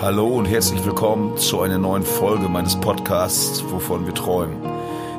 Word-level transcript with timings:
Hallo 0.00 0.28
und 0.28 0.44
herzlich 0.44 0.84
willkommen 0.84 1.36
zu 1.38 1.60
einer 1.60 1.76
neuen 1.76 2.04
Folge 2.04 2.48
meines 2.48 2.76
Podcasts, 2.76 3.64
wovon 3.68 4.06
wir 4.06 4.14
träumen. 4.14 4.58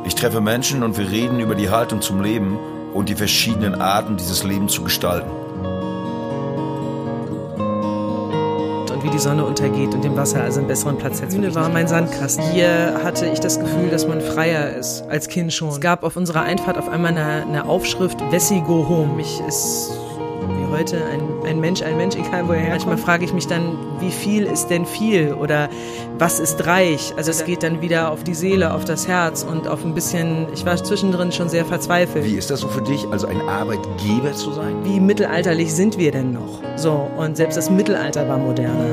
Ich 0.06 0.16
treffe 0.16 0.40
Menschen 0.40 0.84
und 0.84 0.98
wir 0.98 1.12
reden 1.12 1.42
über 1.42 1.54
die 1.54 1.70
Haltung 1.70 2.02
zum 2.02 2.24
Leben 2.24 2.58
und 2.94 3.10
die 3.10 3.16
verschiedenen 3.16 3.76
Arten, 3.76 4.16
dieses 4.16 4.46
Leben 4.46 4.70
zu 4.70 4.82
gestalten. 4.84 5.30
und 9.00 9.06
wie 9.06 9.10
die 9.10 9.20
Sonne 9.20 9.46
untergeht 9.46 9.94
und 9.94 10.04
dem 10.04 10.18
Wasser 10.18 10.42
also 10.42 10.60
einen 10.60 10.68
besseren 10.68 10.98
Platz 10.98 11.22
hat. 11.22 11.30
Bühne 11.30 11.56
war 11.56 11.70
mein 11.70 11.88
Sandkasten. 11.88 12.44
Hier 12.52 13.00
hatte 13.04 13.28
ich 13.28 13.40
das 13.40 13.60
Gefühl, 13.60 13.90
dass 13.90 14.08
man 14.08 14.20
freier 14.20 14.76
ist, 14.76 15.04
als 15.10 15.30
Kind 15.30 15.54
schon. 15.54 15.70
Es 15.70 15.80
gab 15.80 16.04
auf 16.04 16.18
unserer 16.18 16.42
Einfahrt 16.42 16.78
auf 16.78 16.90
einmal 16.90 17.12
eine, 17.12 17.46
eine 17.46 17.66
Aufschrift, 17.66 18.20
Wessi 18.32 18.62
go 18.62 18.88
home. 18.90 19.14
Mich 19.16 19.42
ist 19.48 19.92
wie 20.80 20.84
heute 20.84 21.06
ein, 21.06 21.22
ein 21.46 21.60
Mensch, 21.60 21.82
ein 21.82 21.98
Mensch, 21.98 22.16
egal 22.16 22.48
woher 22.48 22.60
herkommt. 22.60 22.88
Manchmal 22.88 22.98
frage 22.98 23.26
ich 23.26 23.34
mich 23.34 23.48
dann, 23.48 23.78
wie 24.00 24.12
viel 24.12 24.44
ist 24.44 24.68
denn 24.68 24.86
viel 24.86 25.34
oder 25.34 25.70
was 26.18 26.40
ist 26.40 26.66
reich? 26.66 27.14
Also 27.18 27.32
es 27.32 27.44
geht 27.46 27.64
dann 27.64 27.82
wieder 27.82 28.12
auf 28.12 28.24
die 28.24 28.34
Seele, 28.34 28.74
auf 28.74 28.86
das 28.86 29.08
Herz 29.08 29.44
und 29.44 29.68
auf 29.68 29.84
ein 29.84 29.94
bisschen, 29.94 30.48
ich 30.54 30.66
war 30.66 30.82
zwischendrin 30.82 31.32
schon 31.32 31.50
sehr 31.50 31.66
verzweifelt. 31.66 32.26
Wie 32.26 32.36
ist 32.36 32.50
das 32.50 32.62
so 32.62 32.68
für 32.70 32.82
dich, 32.82 33.06
also 33.12 33.28
ein 33.28 33.42
Arbeitgeber 33.42 34.34
zu 34.34 34.54
sein? 34.54 34.76
Wie 34.84 35.00
mittelalterlich 35.00 35.74
sind 35.74 35.98
wir 35.98 36.12
denn 36.12 36.32
noch? 36.32 36.62
So, 36.78 37.10
und 37.18 37.36
selbst 37.36 37.58
das 37.58 37.70
Mittelalter 37.70 38.28
war 38.28 38.38
moderner. 38.38 38.86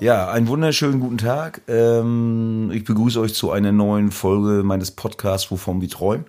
Ja, 0.00 0.30
einen 0.30 0.48
wunderschönen 0.48 1.00
guten 1.00 1.18
Tag. 1.18 1.62
Ähm, 1.68 2.70
ich 2.72 2.84
begrüße 2.84 3.20
euch 3.20 3.34
zu 3.34 3.50
einer 3.50 3.72
neuen 3.72 4.10
Folge 4.10 4.62
meines 4.62 4.90
Podcasts, 4.90 5.50
wovon 5.50 5.80
wir 5.80 5.88
träumen. 5.88 6.24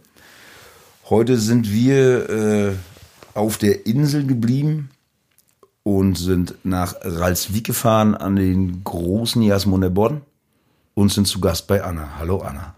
Heute 1.09 1.37
sind 1.37 1.71
wir 1.71 2.29
äh, 2.29 2.71
auf 3.35 3.57
der 3.57 3.85
Insel 3.85 4.25
geblieben 4.25 4.89
und 5.83 6.17
sind 6.17 6.55
nach 6.63 6.95
Ralswiek 7.01 7.65
gefahren 7.65 8.15
an 8.15 8.37
den 8.37 8.83
großen 8.83 9.41
Jasmunder 9.43 9.91
Bodden 9.91 10.21
und 10.95 11.11
sind 11.11 11.27
zu 11.27 11.39
Gast 11.39 11.67
bei 11.67 11.83
Anna. 11.83 12.17
Hallo 12.17 12.39
Anna. 12.39 12.75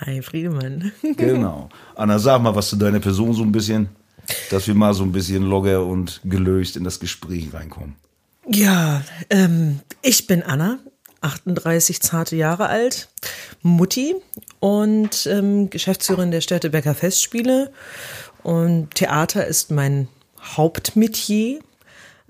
Hi 0.00 0.20
Friedemann. 0.20 0.92
Genau. 1.16 1.68
Anna, 1.94 2.18
sag 2.18 2.42
mal 2.42 2.54
was 2.54 2.68
zu 2.68 2.76
deiner 2.76 3.00
Person 3.00 3.32
so 3.32 3.42
ein 3.42 3.52
bisschen, 3.52 3.88
dass 4.50 4.66
wir 4.66 4.74
mal 4.74 4.92
so 4.94 5.04
ein 5.04 5.12
bisschen 5.12 5.44
locker 5.44 5.86
und 5.86 6.20
gelöst 6.24 6.76
in 6.76 6.84
das 6.84 7.00
Gespräch 7.00 7.54
reinkommen. 7.54 7.96
Ja, 8.48 9.02
ähm, 9.28 9.80
ich 10.02 10.26
bin 10.26 10.42
Anna, 10.42 10.78
38 11.20 12.00
zarte 12.00 12.36
Jahre 12.36 12.68
alt, 12.68 13.08
Mutti 13.62 14.16
und 14.58 15.26
ähm, 15.26 15.70
Geschäftsführerin 15.70 16.30
der 16.30 16.40
Störtebecker 16.40 16.94
Festspiele. 16.94 17.72
Und 18.42 18.94
Theater 18.94 19.46
ist 19.46 19.70
mein 19.70 20.08
Hauptmetier. 20.40 21.60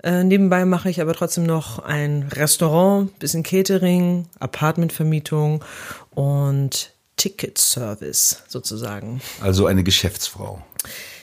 Äh, 0.03 0.23
nebenbei 0.23 0.65
mache 0.65 0.89
ich 0.89 0.99
aber 1.01 1.13
trotzdem 1.13 1.43
noch 1.45 1.79
ein 1.79 2.29
Restaurant, 2.33 3.17
bisschen 3.19 3.43
Catering, 3.43 4.27
Apartmentvermietung 4.39 5.63
und 6.09 6.91
Ticketservice 7.17 8.43
sozusagen. 8.47 9.21
Also 9.41 9.67
eine 9.67 9.83
Geschäftsfrau. 9.83 10.63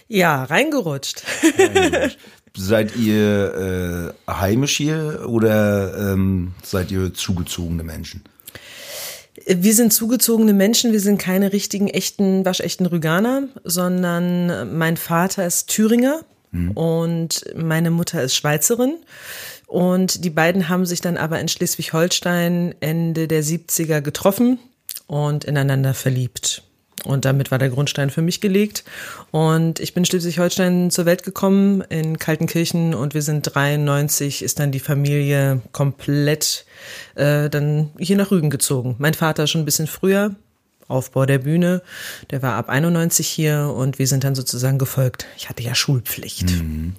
Ja, 0.07 0.45
reingerutscht. 0.45 1.25
Seid 2.57 2.97
ihr 2.97 4.15
äh, 4.27 4.33
heimisch 4.33 4.77
hier 4.77 5.27
oder 5.29 6.13
ähm, 6.13 6.55
seid 6.63 6.91
ihr 6.91 7.15
zugezogene 7.15 7.85
Menschen? 7.85 8.25
Wir 9.47 9.75
sind 9.75 9.93
zugezogene 9.93 10.53
Menschen, 10.53 10.93
wir 10.93 11.01
sind 11.01 11.19
keine 11.19 11.53
richtigen, 11.53 11.89
echten, 11.89 12.45
waschechten 12.45 12.87
Rüganer, 12.87 13.49
sondern 13.65 14.77
mein 14.77 14.97
Vater 14.97 15.47
ist 15.47 15.69
Thüringer 15.69 16.21
mhm. 16.51 16.73
und 16.73 17.45
meine 17.57 17.91
Mutter 17.91 18.23
ist 18.23 18.35
Schweizerin. 18.35 18.97
Und 19.67 20.25
die 20.25 20.31
beiden 20.31 20.69
haben 20.69 20.87
sich 20.87 21.01
dann 21.01 21.19
aber 21.19 21.39
in 21.41 21.49
Schleswig-Holstein 21.49 22.75
Ende 22.81 23.29
der 23.29 23.45
70er 23.45 24.01
getroffen 24.01 24.59
und 25.07 25.45
ineinander 25.45 25.93
verliebt. 25.93 26.63
Und 27.05 27.25
damit 27.25 27.51
war 27.51 27.59
der 27.59 27.71
Grundstein 27.71 28.11
für 28.11 28.23
mich 28.23 28.41
gelegt. 28.41 28.85
Und 29.31 29.81
ich 29.81 29.95
bin 29.95 30.05
Schleswig-Holstein 30.05 30.91
zur 30.91 31.07
Welt 31.07 31.23
gekommen 31.23 31.83
in 31.89 32.19
Kaltenkirchen 32.19 32.95
und 32.95 33.15
wir 33.15 33.23
sind 33.23 33.55
93, 33.55 34.43
ist 34.43 34.59
dann 34.59 34.73
die 34.73 34.81
Familie 34.81 35.61
komplett 35.73 36.65
äh, 37.15 37.49
dann 37.49 37.91
hier 37.99 38.17
nach 38.17 38.31
Rügen 38.31 38.51
gezogen. 38.51 38.97
Mein 38.99 39.15
Vater 39.15 39.47
schon 39.47 39.63
ein 39.63 39.65
bisschen 39.65 39.87
früher, 39.87 40.35
Aufbau 40.89 41.27
der 41.27 41.39
Bühne, 41.39 41.83
der 42.31 42.43
war 42.43 42.55
ab 42.55 42.69
91 42.69 43.29
hier 43.29 43.73
und 43.77 43.99
wir 43.99 44.07
sind 44.07 44.25
dann 44.25 44.35
sozusagen 44.35 44.79
gefolgt. 44.79 45.27
Ich 45.37 45.49
hatte 45.49 45.63
ja 45.63 45.75
Schulpflicht. 45.75 46.51
Mhm. 46.51 46.95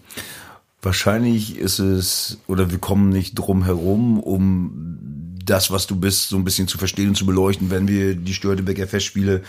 Wahrscheinlich 0.82 1.58
ist 1.58 1.80
es, 1.80 2.38
oder 2.48 2.72
wir 2.72 2.78
kommen 2.78 3.10
nicht 3.10 3.36
drum 3.36 3.66
herum, 3.66 4.20
um 4.20 5.36
das, 5.46 5.72
was 5.72 5.88
du 5.88 5.96
bist, 5.96 6.30
so 6.30 6.38
ein 6.38 6.44
bisschen 6.44 6.68
zu 6.68 6.78
verstehen 6.78 7.10
und 7.10 7.16
zu 7.16 7.26
beleuchten, 7.26 7.70
wenn 7.70 7.88
wir 7.88 8.16
die 8.16 8.34
Störtebecker 8.34 8.88
Festspiele 8.88 9.42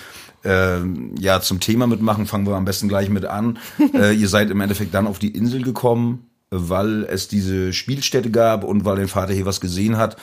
äh, 0.44 0.78
ja 1.19 1.40
zum 1.40 1.60
Thema 1.60 1.86
mitmachen, 1.86 2.26
fangen 2.26 2.46
wir 2.46 2.56
am 2.56 2.64
besten 2.64 2.88
gleich 2.88 3.10
mit 3.10 3.26
an. 3.26 3.58
äh, 3.94 4.14
ihr 4.14 4.28
seid 4.28 4.50
im 4.50 4.60
Endeffekt 4.60 4.94
dann 4.94 5.06
auf 5.06 5.19
die 5.19 5.28
Insel 5.28 5.62
gekommen, 5.62 6.26
weil 6.50 7.04
es 7.04 7.28
diese 7.28 7.72
Spielstätte 7.72 8.30
gab 8.30 8.64
und 8.64 8.84
weil 8.84 8.96
dein 8.96 9.08
Vater 9.08 9.32
hier 9.32 9.46
was 9.46 9.60
gesehen 9.60 9.98
hat 9.98 10.16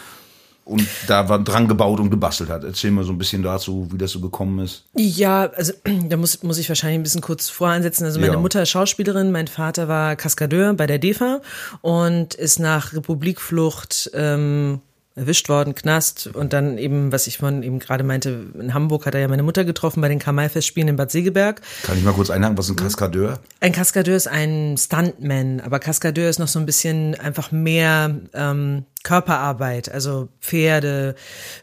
und 0.67 0.85
da 1.07 1.29
war 1.29 1.39
dran 1.39 1.67
gebaut 1.67 2.00
und 2.00 2.09
gebastelt 2.09 2.50
hat. 2.50 2.63
Erzähl 2.63 2.91
mal 2.91 3.05
so 3.05 3.13
ein 3.13 3.17
bisschen 3.17 3.41
dazu, 3.41 3.88
wie 3.91 3.97
das 3.97 4.11
so 4.11 4.19
gekommen 4.19 4.59
ist. 4.59 4.83
Ja, 4.95 5.50
also 5.55 5.73
da 6.09 6.17
muss, 6.17 6.44
muss 6.44 6.57
ich 6.57 6.67
wahrscheinlich 6.67 7.00
ein 7.00 7.03
bisschen 7.03 7.22
kurz 7.22 7.50
voransetzen. 7.50 8.05
Also 8.05 8.19
meine 8.19 8.33
ja. 8.33 8.39
Mutter 8.39 8.61
ist 8.61 8.69
Schauspielerin, 8.69 9.31
mein 9.31 9.47
Vater 9.47 9.88
war 9.88 10.16
Kaskadeur 10.16 10.73
bei 10.73 10.85
der 10.85 11.00
DEFA 11.00 11.41
und 11.81 12.33
ist 12.33 12.59
nach 12.59 12.94
Republikflucht 12.94 14.11
ähm, 14.13 14.81
erwischt 15.17 15.50
worden, 15.50 15.75
Knast 15.75 16.28
und 16.28 16.53
dann 16.53 16.78
eben, 16.78 17.11
was 17.11 17.28
ich 17.28 17.39
von 17.39 17.63
eben 17.63 17.79
gerade 17.79 18.03
meinte, 18.03 18.47
in 18.53 18.73
Hamburg 18.73 19.05
hat 19.05 19.16
er 19.16 19.22
ja 19.22 19.28
meine 19.28 19.44
Mutter 19.44 19.66
getroffen 19.66 20.01
bei 20.01 20.09
den 20.09 20.19
Kamai-Festspielen 20.19 20.89
in 20.89 20.95
Bad 20.95 21.11
Segeberg. 21.11 21.61
Kann 21.83 21.97
ich 21.97 22.03
mal 22.03 22.13
kurz 22.13 22.29
einhaken, 22.29 22.57
was 22.57 22.66
ist 22.66 22.72
ein 22.72 22.75
Kaskadeur? 22.78 23.39
Ein 23.59 23.72
Kaskadeur 23.72 24.16
ist 24.16 24.28
ein 24.28 24.78
Stuntman, 24.78 25.59
aber 25.59 25.79
Kaskadeur 25.79 26.29
ist 26.29 26.39
noch 26.39 26.47
so 26.47 26.59
ein 26.59 26.66
bisschen 26.66 27.16
einfach 27.16 27.51
mehr 27.51 28.16
ähm, 28.33 28.85
Körperarbeit, 29.03 29.91
also 29.91 30.28
Pferde, 30.41 31.16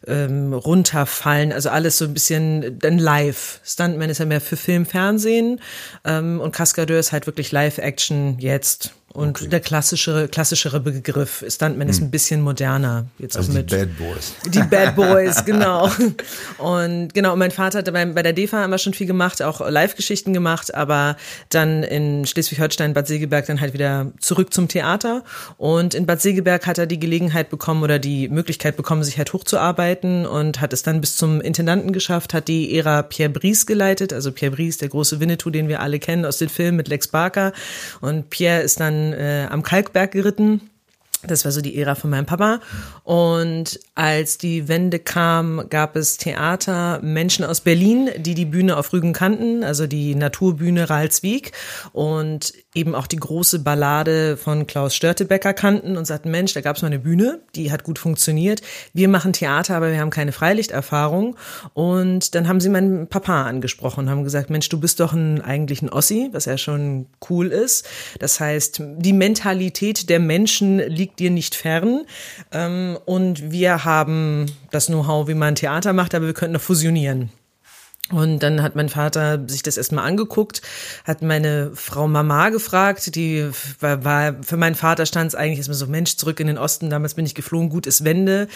ähm, 0.07 0.53
runterfallen, 0.53 1.53
also 1.53 1.69
alles 1.71 1.99
so 1.99 2.07
ein 2.07 2.15
bisschen 2.15 2.79
dann 2.79 2.99
live. 2.99 3.61
Stuntman 3.65 4.11
ist 4.11 4.19
ja 4.19 4.25
mehr 4.25 4.41
für 4.41 4.57
Film, 4.57 4.85
Fernsehen 4.85 5.61
ähm, 6.05 6.41
und 6.41 6.53
Kaskadeur 6.53 6.99
ist 6.99 7.13
halt 7.13 7.27
wirklich 7.27 7.53
Live-Action 7.53 8.39
jetzt. 8.39 8.95
Und 9.15 9.41
okay. 9.41 9.49
der 9.49 9.61
klassischere, 9.61 10.27
klassischere 10.27 10.81
Begriff, 10.81 11.45
Stuntman 11.49 11.87
hm. 11.87 11.89
ist 11.89 12.03
ein 12.03 12.11
bisschen 12.11 12.41
moderner. 12.41 13.07
Jetzt 13.21 13.37
also 13.37 13.53
auch 13.53 13.55
mit 13.55 13.71
die 13.71 13.77
Bad 13.77 13.97
Boys. 13.97 14.35
Die 14.47 14.63
Bad 14.63 14.97
Boys, 14.97 15.45
genau. 15.45 15.89
Und 16.59 17.15
genau, 17.15 17.37
mein 17.37 17.53
Vater 17.53 17.79
hat 17.79 17.93
bei, 17.93 18.05
bei 18.07 18.25
der 18.25 18.33
DEFA 18.33 18.65
immer 18.65 18.77
schon 18.79 18.93
viel 18.93 19.07
gemacht, 19.07 19.41
auch 19.41 19.61
Live-Geschichten 19.71 20.33
gemacht, 20.33 20.75
aber 20.75 21.17
dann 21.49 21.85
in 21.85 22.27
Schleswig-Holstein, 22.27 22.93
Bad 22.93 23.07
Segeberg 23.07 23.47
dann 23.47 23.61
halt 23.61 23.73
wieder 23.73 24.11
zurück 24.19 24.53
zum 24.53 24.67
Theater. 24.67 25.23
Und 25.59 25.95
in 25.95 26.07
Bad 26.07 26.21
Segeberg 26.21 26.67
hat 26.67 26.79
er 26.79 26.87
die 26.87 26.99
Gelegenheit 26.99 27.51
bekommen 27.51 27.85
oder 27.85 28.01
die 28.01 28.29
Möglichkeit 28.29 28.77
bekommen, 28.77 29.05
sich 29.05 29.17
halt 29.17 29.33
hochzuarbeiten 29.33 30.27
und 30.27 30.61
hat 30.61 30.73
es 30.73 30.83
dann 30.83 31.01
bis 31.01 31.17
zum 31.17 31.41
Intendanten 31.41 31.93
geschafft, 31.93 32.35
hat 32.35 32.49
die 32.49 32.77
Ära 32.77 33.03
Pierre 33.03 33.31
Brice 33.31 33.65
geleitet. 33.65 34.13
Also 34.13 34.33
Pierre 34.33 34.57
Brice, 34.57 34.79
der 34.79 34.89
große 34.89 35.21
Winnetou, 35.21 35.51
den 35.51 35.69
wir 35.69 35.79
alle 35.79 36.01
kennen 36.01 36.25
aus 36.25 36.39
den 36.39 36.49
Filmen 36.49 36.79
mit 36.79 36.89
Lex 36.89 37.07
Barker. 37.07 37.53
Und 38.01 38.29
Pierre 38.29 38.63
ist 38.63 38.81
dann 38.81 39.04
äh, 39.13 39.47
am 39.51 39.63
Kalkberg 39.63 40.13
geritten. 40.13 40.71
Das 41.27 41.45
war 41.45 41.53
so 41.53 41.61
die 41.61 41.77
Ära 41.77 41.95
von 41.95 42.11
meinem 42.11 42.27
Papa. 42.27 42.61
Und 43.03 43.81
als 43.95 44.39
die 44.39 44.69
Wende 44.69 44.99
kam, 44.99 45.67
gab 45.71 45.97
es 45.97 46.17
Theater, 46.17 47.01
Menschen 47.03 47.45
aus 47.45 47.61
Berlin, 47.61 48.11
die 48.17 48.35
die 48.35 48.45
Bühne 48.45 48.77
auf 48.77 48.93
Rügen 48.93 49.13
kannten, 49.13 49.65
also 49.65 49.87
die 49.87 50.15
Naturbühne 50.15 50.91
Ralswiek. 50.91 51.53
Und 51.93 52.53
eben 52.75 52.95
auch 52.95 53.07
die 53.07 53.17
große 53.17 53.61
Ballade 53.61 54.37
von 54.37 54.67
Klaus 54.67 54.95
Störtebecker 54.95 55.55
kannten 55.55 55.97
und 55.97 56.07
sagten, 56.07 56.31
Mensch, 56.31 56.55
da 56.55 56.61
gab 56.61 56.77
es 56.77 56.83
mal 56.83 56.89
eine 56.89 56.99
Bühne, 56.99 57.41
die 57.55 57.71
hat 57.71 57.85
gut 57.85 57.99
funktioniert. 57.99 58.63
Wir 58.93 59.09
machen 59.09 59.33
Theater, 59.33 59.77
aber 59.77 59.91
wir 59.91 60.01
haben 60.01 60.11
keine 60.11 60.33
Freilichterfahrung. 60.33 61.37
Und 61.73 62.35
dann 62.35 62.49
haben 62.49 62.61
sie 62.61 62.69
meinen 62.69 63.09
Papa 63.09 63.45
angesprochen 63.45 64.05
und 64.05 64.11
haben 64.11 64.25
gesagt, 64.25 64.51
Mensch, 64.51 64.69
du 64.69 64.81
bist 64.81 65.01
doch 65.01 65.13
ein, 65.13 65.41
eigentlich 65.41 65.83
ein 65.83 65.91
Ossi, 65.91 66.29
was 66.33 66.47
ja 66.47 66.59
schon 66.59 67.07
cool 67.31 67.49
ist. 67.49 67.87
Das 68.19 68.41
heißt, 68.41 68.83
die 68.97 69.13
Mentalität 69.13 70.09
der 70.09 70.19
Menschen 70.21 70.79
liegt 70.79 71.14
dir 71.19 71.31
nicht 71.31 71.55
fern. 71.55 72.05
Ähm, 72.53 72.99
und 73.05 73.51
wir 73.51 73.85
haben 73.85 74.47
das 74.71 74.87
Know-how, 74.87 75.29
wie 75.29 75.35
man 75.35 75.55
Theater 75.55 75.93
macht, 75.93 76.15
aber 76.15 76.27
wir 76.27 76.35
könnten 76.35 76.55
noch 76.55 76.61
fusionieren. 76.61 77.31
Und 78.11 78.41
dann 78.43 78.63
hat 78.63 78.77
mein 78.77 78.91
Vater 78.91 79.43
sich 79.49 79.63
das 79.63 79.79
erstmal 79.79 80.07
angeguckt, 80.07 80.61
hat 81.07 81.23
meine 81.23 81.71
Frau 81.75 82.07
Mama 82.07 82.51
gefragt, 82.51 83.17
die 83.17 83.49
war, 83.81 84.05
war 84.05 84.43
für 84.43 84.59
meinen 84.59 84.75
Vater 84.75 85.07
stand 85.07 85.29
es 85.29 85.35
eigentlich 85.35 85.57
erstmal 85.57 85.79
so, 85.79 85.87
Mensch, 85.87 86.17
zurück 86.17 86.39
in 86.39 86.49
den 86.49 86.59
Osten, 86.59 86.91
damals 86.91 87.15
bin 87.15 87.25
ich 87.25 87.35
geflogen, 87.35 87.71
gut 87.71 87.87
ist 87.87 88.05
Wende. 88.05 88.49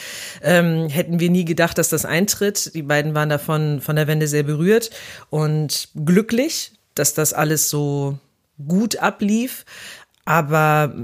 Ähm, 0.42 0.90
hätten 0.90 1.18
wir 1.18 1.30
nie 1.30 1.46
gedacht, 1.46 1.78
dass 1.78 1.88
das 1.88 2.04
eintritt. 2.04 2.74
Die 2.74 2.82
beiden 2.82 3.14
waren 3.14 3.30
davon 3.30 3.80
von 3.80 3.96
der 3.96 4.06
Wende 4.06 4.28
sehr 4.28 4.42
berührt 4.42 4.90
und 5.30 5.88
glücklich, 5.94 6.72
dass 6.94 7.14
das 7.14 7.32
alles 7.32 7.70
so 7.70 8.18
gut 8.66 8.96
ablief. 8.96 9.64
Aber 10.26 10.94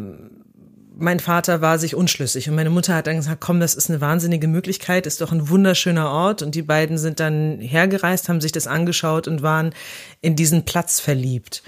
mein 0.96 1.20
Vater 1.20 1.61
war 1.61 1.79
sich 1.79 1.94
unschlüssig 1.94 2.49
und 2.49 2.55
meine 2.55 2.70
Mutter 2.70 2.94
hat 2.94 3.06
dann 3.06 3.17
gesagt, 3.17 3.41
komm, 3.41 3.61
das 3.61 3.75
ist 3.75 3.91
eine 3.91 4.00
wahnsinnige 4.00 4.49
Möglichkeit, 4.49 5.06
ist 5.06 5.20
doch 5.20 5.32
ein 5.32 5.49
wunderschöner 5.49 6.11
Ort 6.11 6.43
und 6.43 6.55
die 6.55 6.62
beiden 6.62 6.99
sind 6.99 7.20
dann 7.20 7.58
hergereist, 7.58 8.29
haben 8.29 8.41
sich 8.41 8.52
das 8.52 8.67
angeschaut 8.67 9.29
und 9.29 9.43
waren 9.43 9.75
in 10.20 10.37
diesen 10.37 10.64
Platz 10.64 11.00
verliebt. 11.00 11.62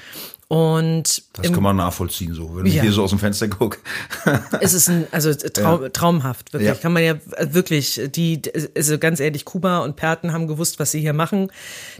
Und 0.48 1.24
das 1.32 1.52
kann 1.52 1.62
man 1.62 1.74
nachvollziehen, 1.74 2.32
so, 2.32 2.56
wenn 2.56 2.66
ja. 2.66 2.74
ich 2.74 2.80
hier 2.80 2.92
so 2.92 3.02
aus 3.02 3.10
dem 3.10 3.18
Fenster 3.18 3.48
gucke. 3.48 3.78
es 4.60 4.74
ist 4.74 4.88
ein, 4.88 5.08
also 5.10 5.34
Traum, 5.34 5.82
ja. 5.82 5.88
traumhaft, 5.88 6.52
wirklich. 6.52 6.68
Ja. 6.68 6.76
Kann 6.76 6.92
man 6.92 7.02
ja 7.02 7.14
wirklich, 7.40 8.00
die, 8.14 8.42
also 8.76 8.96
ganz 8.98 9.18
ehrlich, 9.18 9.44
Kuba 9.44 9.80
und 9.80 9.96
Perten 9.96 10.32
haben 10.32 10.46
gewusst, 10.46 10.78
was 10.78 10.92
sie 10.92 11.00
hier 11.00 11.14
machen. 11.14 11.50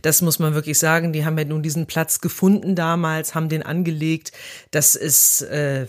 Das 0.02 0.22
muss 0.22 0.38
man 0.38 0.55
wirklich 0.55 0.79
sagen. 0.79 1.12
Die 1.12 1.25
haben 1.25 1.37
ja 1.37 1.44
nun 1.44 1.64
diesen 1.64 1.87
Platz 1.87 2.20
gefunden 2.20 2.76
damals, 2.76 3.34
haben 3.34 3.49
den 3.49 3.64
angelegt. 3.64 4.31
Das 4.70 4.94
ist, 4.94 5.43
äh, 5.43 5.87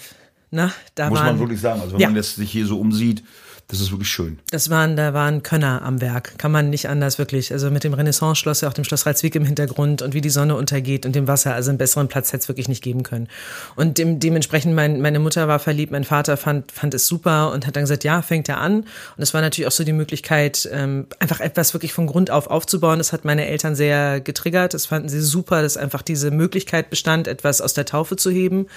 na, 0.57 0.73
da 0.95 1.09
Muss 1.09 1.19
waren, 1.19 1.27
man 1.27 1.39
wirklich 1.39 1.61
sagen. 1.61 1.81
Also 1.81 1.99
wenn 1.99 2.01
man 2.01 2.15
das 2.15 2.33
sich 2.33 2.51
hier 2.51 2.65
so 2.65 2.79
umsieht, 2.79 3.23
das 3.69 3.81
ist 3.81 3.91
wirklich 3.91 4.09
schön. 4.09 4.39
Das 4.49 4.69
waren, 4.69 4.95
da 4.95 5.13
waren 5.13 5.43
Könner 5.43 5.81
am 5.81 5.99
Werk. 5.99 6.37
Kann 6.37 6.53
man 6.53 6.69
nicht 6.69 6.87
anders 6.87 7.19
wirklich. 7.19 7.51
Also 7.51 7.69
mit 7.69 7.83
dem 7.83 7.93
Renaissance-Schloss, 7.93 8.61
ja 8.61 8.69
auch 8.69 8.73
dem 8.73 8.85
Schloss 8.85 9.05
Ralswiek 9.05 9.35
im 9.35 9.43
Hintergrund 9.43 10.01
und 10.01 10.13
wie 10.13 10.21
die 10.21 10.29
Sonne 10.29 10.55
untergeht 10.55 11.05
und 11.05 11.13
dem 11.13 11.27
Wasser. 11.27 11.53
Also 11.53 11.69
einen 11.69 11.77
besseren 11.77 12.07
Platz 12.07 12.31
hätte 12.31 12.43
es 12.43 12.47
wirklich 12.47 12.69
nicht 12.69 12.81
geben 12.81 13.03
können. 13.03 13.27
Und 13.75 13.97
dem, 13.97 14.21
dementsprechend, 14.21 14.73
mein, 14.73 15.01
meine 15.01 15.19
Mutter 15.19 15.49
war 15.49 15.59
verliebt, 15.59 15.91
mein 15.91 16.05
Vater 16.05 16.37
fand, 16.37 16.71
fand 16.71 16.93
es 16.93 17.07
super 17.07 17.51
und 17.51 17.67
hat 17.67 17.75
dann 17.75 17.83
gesagt, 17.83 18.05
ja, 18.05 18.21
fängt 18.21 18.47
er 18.47 18.59
an. 18.61 18.77
Und 18.77 18.87
es 19.23 19.33
war 19.33 19.41
natürlich 19.41 19.67
auch 19.67 19.73
so 19.73 19.83
die 19.83 19.91
Möglichkeit, 19.91 20.67
ähm, 20.71 21.07
einfach 21.19 21.41
etwas 21.41 21.73
wirklich 21.73 21.91
von 21.91 22.07
Grund 22.07 22.31
auf 22.31 22.47
aufzubauen. 22.47 22.99
Das 22.99 23.11
hat 23.11 23.25
meine 23.25 23.47
Eltern 23.47 23.75
sehr 23.75 24.21
getriggert. 24.21 24.75
Das 24.75 24.85
fanden 24.85 25.09
sie 25.09 25.19
super, 25.19 25.61
dass 25.61 25.75
einfach 25.75 26.03
diese 26.03 26.31
Möglichkeit 26.31 26.89
bestand, 26.89 27.27
etwas 27.27 27.59
aus 27.59 27.73
der 27.73 27.85
Taufe 27.85 28.15
zu 28.15 28.31
heben. 28.31 28.67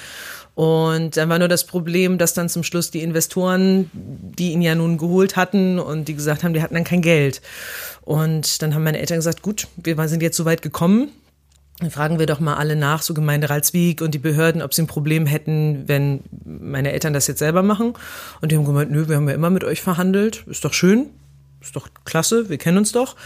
Und 0.55 1.17
dann 1.17 1.29
war 1.29 1.39
nur 1.39 1.49
das 1.49 1.65
Problem, 1.65 2.19
dass 2.19 2.35
dann 2.35 2.49
zum 2.49 2.63
Schluss 2.63 2.91
die 2.91 3.03
Investoren, 3.03 3.91
die 3.93 4.53
ihn 4.53 4.63
ja 4.63 4.75
nun 4.75 4.99
geholt 4.99 5.37
hatten 5.37 5.79
und 5.79 6.09
die 6.09 6.15
gesagt 6.15 6.45
haben, 6.45 6.55
die 6.55 6.63
hatten 6.63 6.75
dann 6.75 6.85
kein 6.85 7.03
Geld. 7.03 7.41
Und 8.03 8.63
dann 8.63 8.75
haben 8.75 8.85
meine 8.85 8.99
Eltern 8.99 9.19
gesagt, 9.19 9.43
gut, 9.43 9.69
wir 9.77 9.97
sind 10.09 10.23
jetzt 10.23 10.37
so 10.37 10.45
weit 10.45 10.63
gekommen. 10.63 11.09
Dann 11.79 11.91
fragen 11.91 12.19
wir 12.19 12.27
doch 12.27 12.41
mal 12.41 12.57
alle 12.57 12.77
nach, 12.77 13.01
so 13.01 13.15
Gemeinde 13.15 13.49
Ralswiek 13.49 14.03
und 14.03 14.13
die 14.13 14.19
Behörden, 14.19 14.61
ob 14.61 14.75
sie 14.75 14.83
ein 14.83 14.87
Problem 14.87 15.25
hätten, 15.25 15.85
wenn 15.87 16.21
meine 16.45 16.93
Eltern 16.93 17.15
das 17.15 17.27
jetzt 17.27 17.39
selber 17.39 17.63
machen. 17.63 17.95
Und 18.43 18.53
die 18.53 18.57
haben 18.57 18.67
gemeint, 18.67 18.91
nö, 18.91 19.09
wir 19.09 19.17
haben 19.17 19.29
ja 19.29 19.35
immer 19.35 19.49
mit 19.51 19.65
euch 19.65 19.81
verhandelt, 19.81 20.45
ist 20.47 20.65
doch 20.65 20.75
schön 20.75 21.07
ist 21.61 21.77
doch 21.77 21.89
klasse, 22.05 22.49
wir 22.49 22.59
kennen 22.59 22.79
uns 22.79 22.93
doch. 22.93 23.17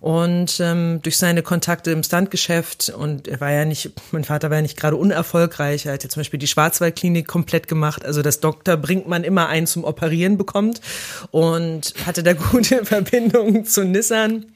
Und 0.00 0.60
ähm, 0.60 1.00
durch 1.02 1.16
seine 1.16 1.42
Kontakte 1.42 1.90
im 1.90 2.02
Standgeschäft 2.02 2.90
und 2.90 3.28
er 3.28 3.40
war 3.40 3.52
ja 3.52 3.64
nicht, 3.64 3.92
mein 4.12 4.24
Vater 4.24 4.50
war 4.50 4.58
ja 4.58 4.62
nicht 4.62 4.76
gerade 4.76 4.96
unerfolgreich. 4.96 5.86
Er 5.86 5.94
hat 5.94 6.02
ja 6.02 6.10
zum 6.10 6.20
Beispiel 6.20 6.38
die 6.38 6.46
Schwarzwaldklinik 6.46 7.26
komplett 7.26 7.68
gemacht. 7.68 8.04
Also 8.04 8.20
das 8.20 8.40
Doktor 8.40 8.76
bringt 8.76 9.08
man 9.08 9.24
immer 9.24 9.48
ein 9.48 9.66
zum 9.66 9.84
Operieren 9.84 10.36
bekommt 10.36 10.80
und 11.30 11.94
hatte 12.04 12.22
da 12.22 12.32
gute 12.52 12.84
Verbindungen 12.84 13.64
zu 13.64 13.84
Nissan. 13.84 14.46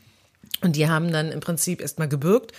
Und 0.61 0.75
die 0.75 0.89
haben 0.89 1.13
dann 1.13 1.31
im 1.31 1.39
Prinzip 1.39 1.81
erstmal 1.81 2.09
gebürgt 2.09 2.51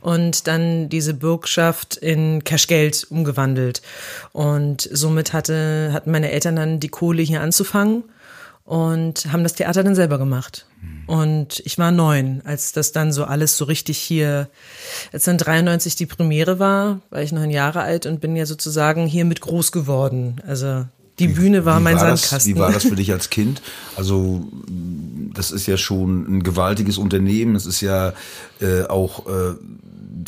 und 0.00 0.46
dann 0.46 0.88
diese 0.88 1.12
Bürgschaft 1.12 1.96
in 1.96 2.44
Cashgeld 2.44 3.08
umgewandelt. 3.10 3.82
Und 4.32 4.88
somit 4.92 5.32
hatte, 5.32 5.90
hatten 5.92 6.12
meine 6.12 6.30
Eltern 6.30 6.54
dann 6.54 6.78
die 6.78 6.88
Kohle 6.88 7.22
hier 7.22 7.40
anzufangen 7.40 8.04
und 8.68 9.32
haben 9.32 9.44
das 9.44 9.54
Theater 9.54 9.82
dann 9.82 9.94
selber 9.94 10.18
gemacht. 10.18 10.66
Und 11.06 11.62
ich 11.64 11.78
war 11.78 11.90
neun, 11.90 12.42
als 12.44 12.72
das 12.72 12.92
dann 12.92 13.12
so 13.12 13.24
alles 13.24 13.56
so 13.56 13.64
richtig 13.64 13.96
hier, 13.96 14.50
als 15.10 15.24
dann 15.24 15.38
93 15.38 15.96
die 15.96 16.04
Premiere 16.04 16.58
war, 16.58 17.00
war 17.08 17.22
ich 17.22 17.32
neun 17.32 17.48
Jahre 17.48 17.80
alt 17.80 18.04
und 18.04 18.20
bin 18.20 18.36
ja 18.36 18.44
sozusagen 18.44 19.06
hier 19.06 19.24
mit 19.24 19.40
groß 19.40 19.72
geworden. 19.72 20.42
Also 20.46 20.84
die 21.18 21.28
Bühne 21.28 21.64
war 21.64 21.80
mein 21.80 21.96
war 21.96 22.08
Sandkasten. 22.08 22.36
Das, 22.36 22.46
wie 22.46 22.56
war 22.56 22.70
das 22.70 22.82
für 22.82 22.94
dich 22.94 23.10
als 23.10 23.30
Kind? 23.30 23.62
Also 23.96 24.46
das 25.32 25.50
ist 25.50 25.66
ja 25.66 25.78
schon 25.78 26.26
ein 26.28 26.42
gewaltiges 26.42 26.98
Unternehmen. 26.98 27.56
Es 27.56 27.64
ist 27.64 27.80
ja 27.80 28.12
äh, 28.60 28.82
auch 28.82 29.26
äh, 29.26 29.54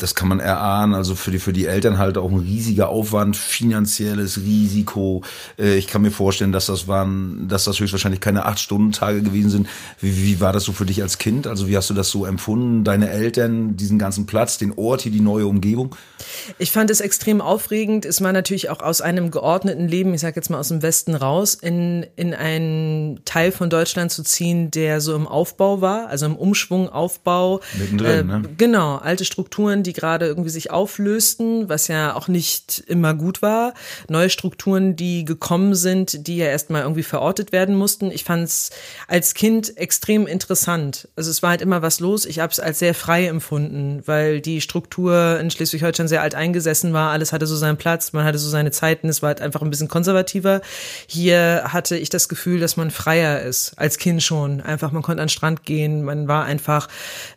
das 0.01 0.15
kann 0.15 0.27
man 0.27 0.39
erahnen, 0.39 0.93
also 0.93 1.15
für 1.15 1.31
die, 1.31 1.39
für 1.39 1.53
die 1.53 1.67
Eltern 1.67 1.97
halt 1.97 2.17
auch 2.17 2.31
ein 2.31 2.39
riesiger 2.39 2.89
Aufwand, 2.89 3.37
finanzielles 3.37 4.37
Risiko. 4.37 5.23
Äh, 5.59 5.75
ich 5.77 5.87
kann 5.87 6.01
mir 6.01 6.11
vorstellen, 6.11 6.51
dass 6.51 6.65
das 6.65 6.87
waren, 6.87 7.47
dass 7.47 7.65
das 7.65 7.79
höchstwahrscheinlich 7.79 8.21
keine 8.21 8.45
acht 8.45 8.59
Stunden 8.59 8.91
Tage 8.91 9.21
gewesen 9.21 9.49
sind. 9.49 9.67
Wie, 9.99 10.23
wie 10.23 10.39
war 10.39 10.53
das 10.53 10.63
so 10.63 10.71
für 10.71 10.85
dich 10.85 11.01
als 11.01 11.17
Kind? 11.17 11.47
Also 11.47 11.67
wie 11.67 11.77
hast 11.77 11.89
du 11.89 11.93
das 11.93 12.09
so 12.09 12.25
empfunden? 12.25 12.83
Deine 12.83 13.09
Eltern, 13.09 13.77
diesen 13.77 13.99
ganzen 13.99 14.25
Platz, 14.25 14.57
den 14.57 14.73
Ort 14.75 15.01
hier, 15.01 15.11
die 15.11 15.21
neue 15.21 15.45
Umgebung? 15.45 15.95
Ich 16.57 16.71
fand 16.71 16.89
es 16.89 16.99
extrem 16.99 17.41
aufregend. 17.41 18.05
Es 18.05 18.21
war 18.21 18.33
natürlich 18.33 18.69
auch 18.69 18.81
aus 18.81 19.01
einem 19.01 19.31
geordneten 19.31 19.87
Leben, 19.87 20.13
ich 20.13 20.21
sage 20.21 20.35
jetzt 20.35 20.49
mal 20.49 20.59
aus 20.59 20.69
dem 20.69 20.81
Westen 20.81 21.15
raus, 21.15 21.53
in, 21.53 22.05
in 22.15 22.33
einen 22.33 23.21
Teil 23.25 23.51
von 23.51 23.69
Deutschland 23.69 24.11
zu 24.11 24.23
ziehen, 24.23 24.71
der 24.71 25.01
so 25.01 25.15
im 25.15 25.27
Aufbau 25.27 25.81
war, 25.81 26.07
also 26.07 26.25
im 26.25 26.35
Umschwung, 26.35 26.89
Aufbau. 26.89 27.61
Mittendrin, 27.77 28.09
äh, 28.09 28.23
ne? 28.23 28.41
Genau, 28.57 28.95
alte 28.97 29.25
Strukturen, 29.25 29.83
die 29.83 29.90
gerade 29.93 30.25
irgendwie 30.25 30.49
sich 30.49 30.71
auflösten, 30.71 31.69
was 31.69 31.87
ja 31.87 32.15
auch 32.15 32.27
nicht 32.27 32.83
immer 32.87 33.13
gut 33.13 33.41
war. 33.41 33.73
Neue 34.09 34.29
Strukturen, 34.29 34.95
die 34.95 35.25
gekommen 35.25 35.75
sind, 35.75 36.27
die 36.27 36.37
ja 36.37 36.47
erstmal 36.47 36.83
irgendwie 36.83 37.03
verortet 37.03 37.51
werden 37.51 37.75
mussten. 37.75 38.11
Ich 38.11 38.23
fand 38.23 38.43
es 38.43 38.71
als 39.07 39.33
Kind 39.33 39.77
extrem 39.77 40.27
interessant. 40.27 41.07
Also 41.15 41.29
es 41.29 41.41
war 41.43 41.51
halt 41.51 41.61
immer 41.61 41.81
was 41.81 41.99
los. 41.99 42.25
Ich 42.25 42.39
habe 42.39 42.51
es 42.51 42.59
als 42.59 42.79
sehr 42.79 42.93
frei 42.93 43.27
empfunden, 43.27 44.03
weil 44.05 44.41
die 44.41 44.61
Struktur 44.61 45.39
in 45.39 45.51
Schleswig-Holstein 45.51 46.07
sehr 46.07 46.21
alt 46.21 46.35
eingesessen 46.35 46.93
war. 46.93 47.11
Alles 47.11 47.33
hatte 47.33 47.47
so 47.47 47.55
seinen 47.55 47.77
Platz, 47.77 48.13
man 48.13 48.25
hatte 48.25 48.37
so 48.37 48.49
seine 48.49 48.71
Zeiten. 48.71 49.09
Es 49.09 49.21
war 49.21 49.27
halt 49.27 49.41
einfach 49.41 49.61
ein 49.61 49.69
bisschen 49.69 49.87
konservativer. 49.87 50.61
Hier 51.07 51.63
hatte 51.67 51.97
ich 51.97 52.09
das 52.09 52.29
Gefühl, 52.29 52.59
dass 52.59 52.77
man 52.77 52.91
freier 52.91 53.41
ist, 53.41 53.73
als 53.77 53.97
Kind 53.97 54.23
schon. 54.23 54.61
Einfach, 54.61 54.91
man 54.91 55.01
konnte 55.01 55.21
an 55.21 55.27
den 55.27 55.31
Strand 55.31 55.65
gehen, 55.65 56.03
man 56.03 56.27
war 56.27 56.45
einfach, 56.45 56.87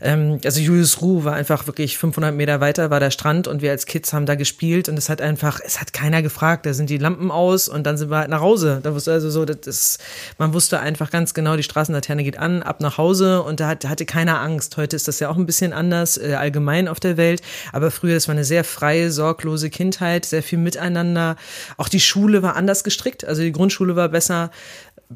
ähm, 0.00 0.40
also 0.44 0.60
Julius 0.60 1.00
Ruh 1.00 1.24
war 1.24 1.34
einfach 1.34 1.66
wirklich 1.66 1.98
500 1.98 2.34
Meter 2.34 2.43
weiter 2.60 2.90
war 2.90 3.00
der 3.00 3.10
Strand 3.10 3.48
und 3.48 3.62
wir 3.62 3.70
als 3.70 3.86
Kids 3.86 4.12
haben 4.12 4.26
da 4.26 4.34
gespielt 4.34 4.88
und 4.88 4.98
es 4.98 5.08
hat 5.08 5.20
einfach, 5.20 5.60
es 5.64 5.80
hat 5.80 5.92
keiner 5.92 6.22
gefragt. 6.22 6.66
Da 6.66 6.74
sind 6.74 6.90
die 6.90 6.98
Lampen 6.98 7.30
aus 7.30 7.68
und 7.68 7.84
dann 7.84 7.96
sind 7.96 8.10
wir 8.10 8.18
halt 8.18 8.30
nach 8.30 8.40
Hause. 8.40 8.80
Da 8.82 8.94
wusste 8.94 9.12
also 9.12 9.30
so, 9.30 9.44
das 9.44 9.66
ist, 9.66 9.98
man 10.38 10.52
wusste 10.54 10.80
einfach 10.80 11.10
ganz 11.10 11.34
genau, 11.34 11.56
die 11.56 11.62
Straßenlaterne 11.62 12.24
geht 12.24 12.38
an, 12.38 12.62
ab 12.62 12.80
nach 12.80 12.98
Hause 12.98 13.42
und 13.42 13.60
da 13.60 13.68
hatte 13.68 14.06
keiner 14.06 14.40
Angst. 14.40 14.76
Heute 14.76 14.96
ist 14.96 15.08
das 15.08 15.20
ja 15.20 15.28
auch 15.28 15.36
ein 15.36 15.46
bisschen 15.46 15.72
anders, 15.72 16.16
äh, 16.16 16.34
allgemein 16.34 16.88
auf 16.88 17.00
der 17.00 17.16
Welt. 17.16 17.42
Aber 17.72 17.90
früher, 17.90 18.16
es 18.16 18.28
war 18.28 18.34
eine 18.34 18.44
sehr 18.44 18.64
freie, 18.64 19.10
sorglose 19.10 19.70
Kindheit, 19.70 20.24
sehr 20.24 20.42
viel 20.42 20.58
miteinander. 20.58 21.36
Auch 21.76 21.88
die 21.88 22.00
Schule 22.00 22.42
war 22.42 22.56
anders 22.56 22.84
gestrickt. 22.84 23.24
Also 23.24 23.42
die 23.42 23.52
Grundschule 23.52 23.96
war 23.96 24.08
besser 24.08 24.50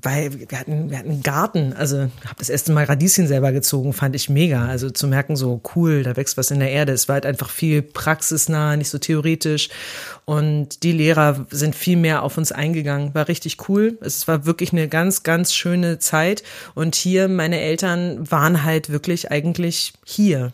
weil 0.02 0.50
wir 0.50 0.58
hatten, 0.58 0.90
wir 0.90 0.98
hatten 0.98 1.10
einen 1.10 1.22
Garten. 1.22 1.72
Also 1.72 1.98
habe 1.98 2.38
das 2.38 2.48
erste 2.48 2.72
Mal 2.72 2.84
Radieschen 2.84 3.26
selber 3.26 3.52
gezogen, 3.52 3.92
fand 3.92 4.14
ich 4.14 4.28
mega. 4.28 4.66
Also 4.66 4.90
zu 4.90 5.06
merken, 5.06 5.36
so 5.36 5.60
cool, 5.74 6.02
da 6.02 6.16
wächst 6.16 6.36
was 6.36 6.50
in 6.50 6.60
der 6.60 6.70
Erde. 6.70 6.92
Es 6.92 7.08
war 7.08 7.14
halt 7.14 7.26
einfach 7.26 7.50
viel 7.50 7.82
praxisnah, 7.82 8.76
nicht 8.76 8.90
so 8.90 8.98
theoretisch. 8.98 9.68
Und 10.24 10.82
die 10.82 10.92
Lehrer 10.92 11.46
sind 11.50 11.74
viel 11.74 11.96
mehr 11.96 12.22
auf 12.22 12.38
uns 12.38 12.52
eingegangen. 12.52 13.14
War 13.14 13.28
richtig 13.28 13.68
cool. 13.68 13.98
Es 14.00 14.28
war 14.28 14.46
wirklich 14.46 14.72
eine 14.72 14.88
ganz, 14.88 15.22
ganz 15.22 15.54
schöne 15.54 15.98
Zeit. 15.98 16.42
Und 16.74 16.94
hier, 16.94 17.28
meine 17.28 17.60
Eltern 17.60 18.30
waren 18.30 18.64
halt 18.64 18.90
wirklich 18.90 19.30
eigentlich 19.30 19.92
hier. 20.04 20.52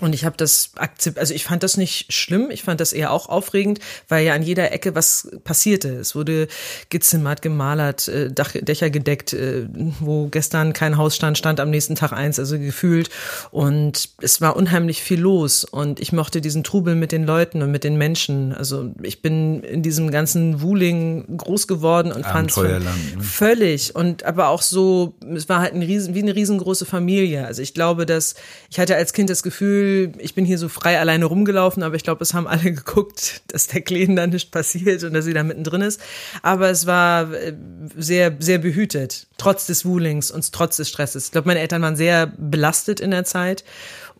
Und 0.00 0.14
ich 0.14 0.24
habe 0.24 0.36
das 0.36 0.70
akzeptiert, 0.76 1.20
also 1.20 1.34
ich 1.34 1.44
fand 1.44 1.62
das 1.62 1.76
nicht 1.76 2.12
schlimm, 2.12 2.50
ich 2.50 2.62
fand 2.62 2.80
das 2.80 2.92
eher 2.92 3.12
auch 3.12 3.28
aufregend, 3.28 3.80
weil 4.08 4.24
ja 4.24 4.34
an 4.34 4.42
jeder 4.42 4.72
Ecke 4.72 4.94
was 4.94 5.28
passierte. 5.44 5.88
Es 5.96 6.14
wurde 6.14 6.48
gezimmert, 6.88 7.42
gemalert, 7.42 8.08
äh, 8.08 8.30
Dach, 8.32 8.52
Dächer 8.52 8.90
gedeckt, 8.90 9.32
äh, 9.32 9.66
wo 10.00 10.28
gestern 10.28 10.72
kein 10.72 10.96
Haus 10.96 11.16
stand, 11.16 11.38
stand 11.38 11.60
am 11.60 11.70
nächsten 11.70 11.94
Tag 11.94 12.12
eins, 12.12 12.38
also 12.38 12.58
gefühlt. 12.58 13.10
Und 13.50 14.10
es 14.20 14.40
war 14.40 14.56
unheimlich 14.56 15.02
viel 15.02 15.20
los 15.20 15.64
und 15.64 16.00
ich 16.00 16.12
mochte 16.12 16.40
diesen 16.40 16.64
Trubel 16.64 16.94
mit 16.94 17.12
den 17.12 17.24
Leuten 17.24 17.62
und 17.62 17.70
mit 17.70 17.84
den 17.84 17.96
Menschen. 17.96 18.54
Also 18.54 18.92
ich 19.02 19.22
bin 19.22 19.62
in 19.62 19.82
diesem 19.82 20.10
ganzen 20.10 20.62
Wuling 20.62 21.36
groß 21.36 21.66
geworden 21.66 22.12
und 22.12 22.24
fand 22.24 22.50
es 22.50 22.56
ne? 22.56 22.80
völlig 23.20 23.94
und 23.94 24.24
aber 24.24 24.48
auch 24.48 24.62
so, 24.62 25.14
es 25.34 25.48
war 25.48 25.60
halt 25.60 25.74
ein 25.74 25.82
riesen, 25.82 26.14
wie 26.14 26.22
eine 26.22 26.34
riesengroße 26.34 26.86
Familie. 26.86 27.46
Also 27.46 27.62
ich 27.62 27.74
glaube, 27.74 28.06
dass 28.06 28.34
ich 28.70 28.78
hatte 28.78 28.96
als 28.96 29.12
Kind 29.12 29.30
das 29.30 29.42
Gefühl, 29.42 29.89
ich 30.18 30.34
bin 30.34 30.44
hier 30.44 30.58
so 30.58 30.68
frei 30.68 30.98
alleine 30.98 31.24
rumgelaufen, 31.24 31.82
aber 31.82 31.94
ich 31.94 32.02
glaube, 32.02 32.22
es 32.22 32.34
haben 32.34 32.46
alle 32.46 32.72
geguckt, 32.72 33.42
dass 33.48 33.66
der 33.66 33.82
Kleen 33.82 34.16
da 34.16 34.26
nicht 34.26 34.50
passiert 34.50 35.02
und 35.04 35.14
dass 35.14 35.24
sie 35.24 35.34
da 35.34 35.42
mittendrin 35.42 35.82
ist. 35.82 36.00
Aber 36.42 36.70
es 36.70 36.86
war 36.86 37.32
äh, 37.32 37.54
sehr, 37.96 38.36
sehr 38.38 38.58
behütet, 38.58 39.26
trotz 39.38 39.66
des 39.66 39.84
Woolings 39.84 40.30
und 40.30 40.52
trotz 40.52 40.76
des 40.76 40.88
Stresses. 40.88 41.26
Ich 41.26 41.32
glaube, 41.32 41.48
meine 41.48 41.60
Eltern 41.60 41.82
waren 41.82 41.96
sehr 41.96 42.26
belastet 42.26 43.00
in 43.00 43.10
der 43.10 43.24
Zeit 43.24 43.64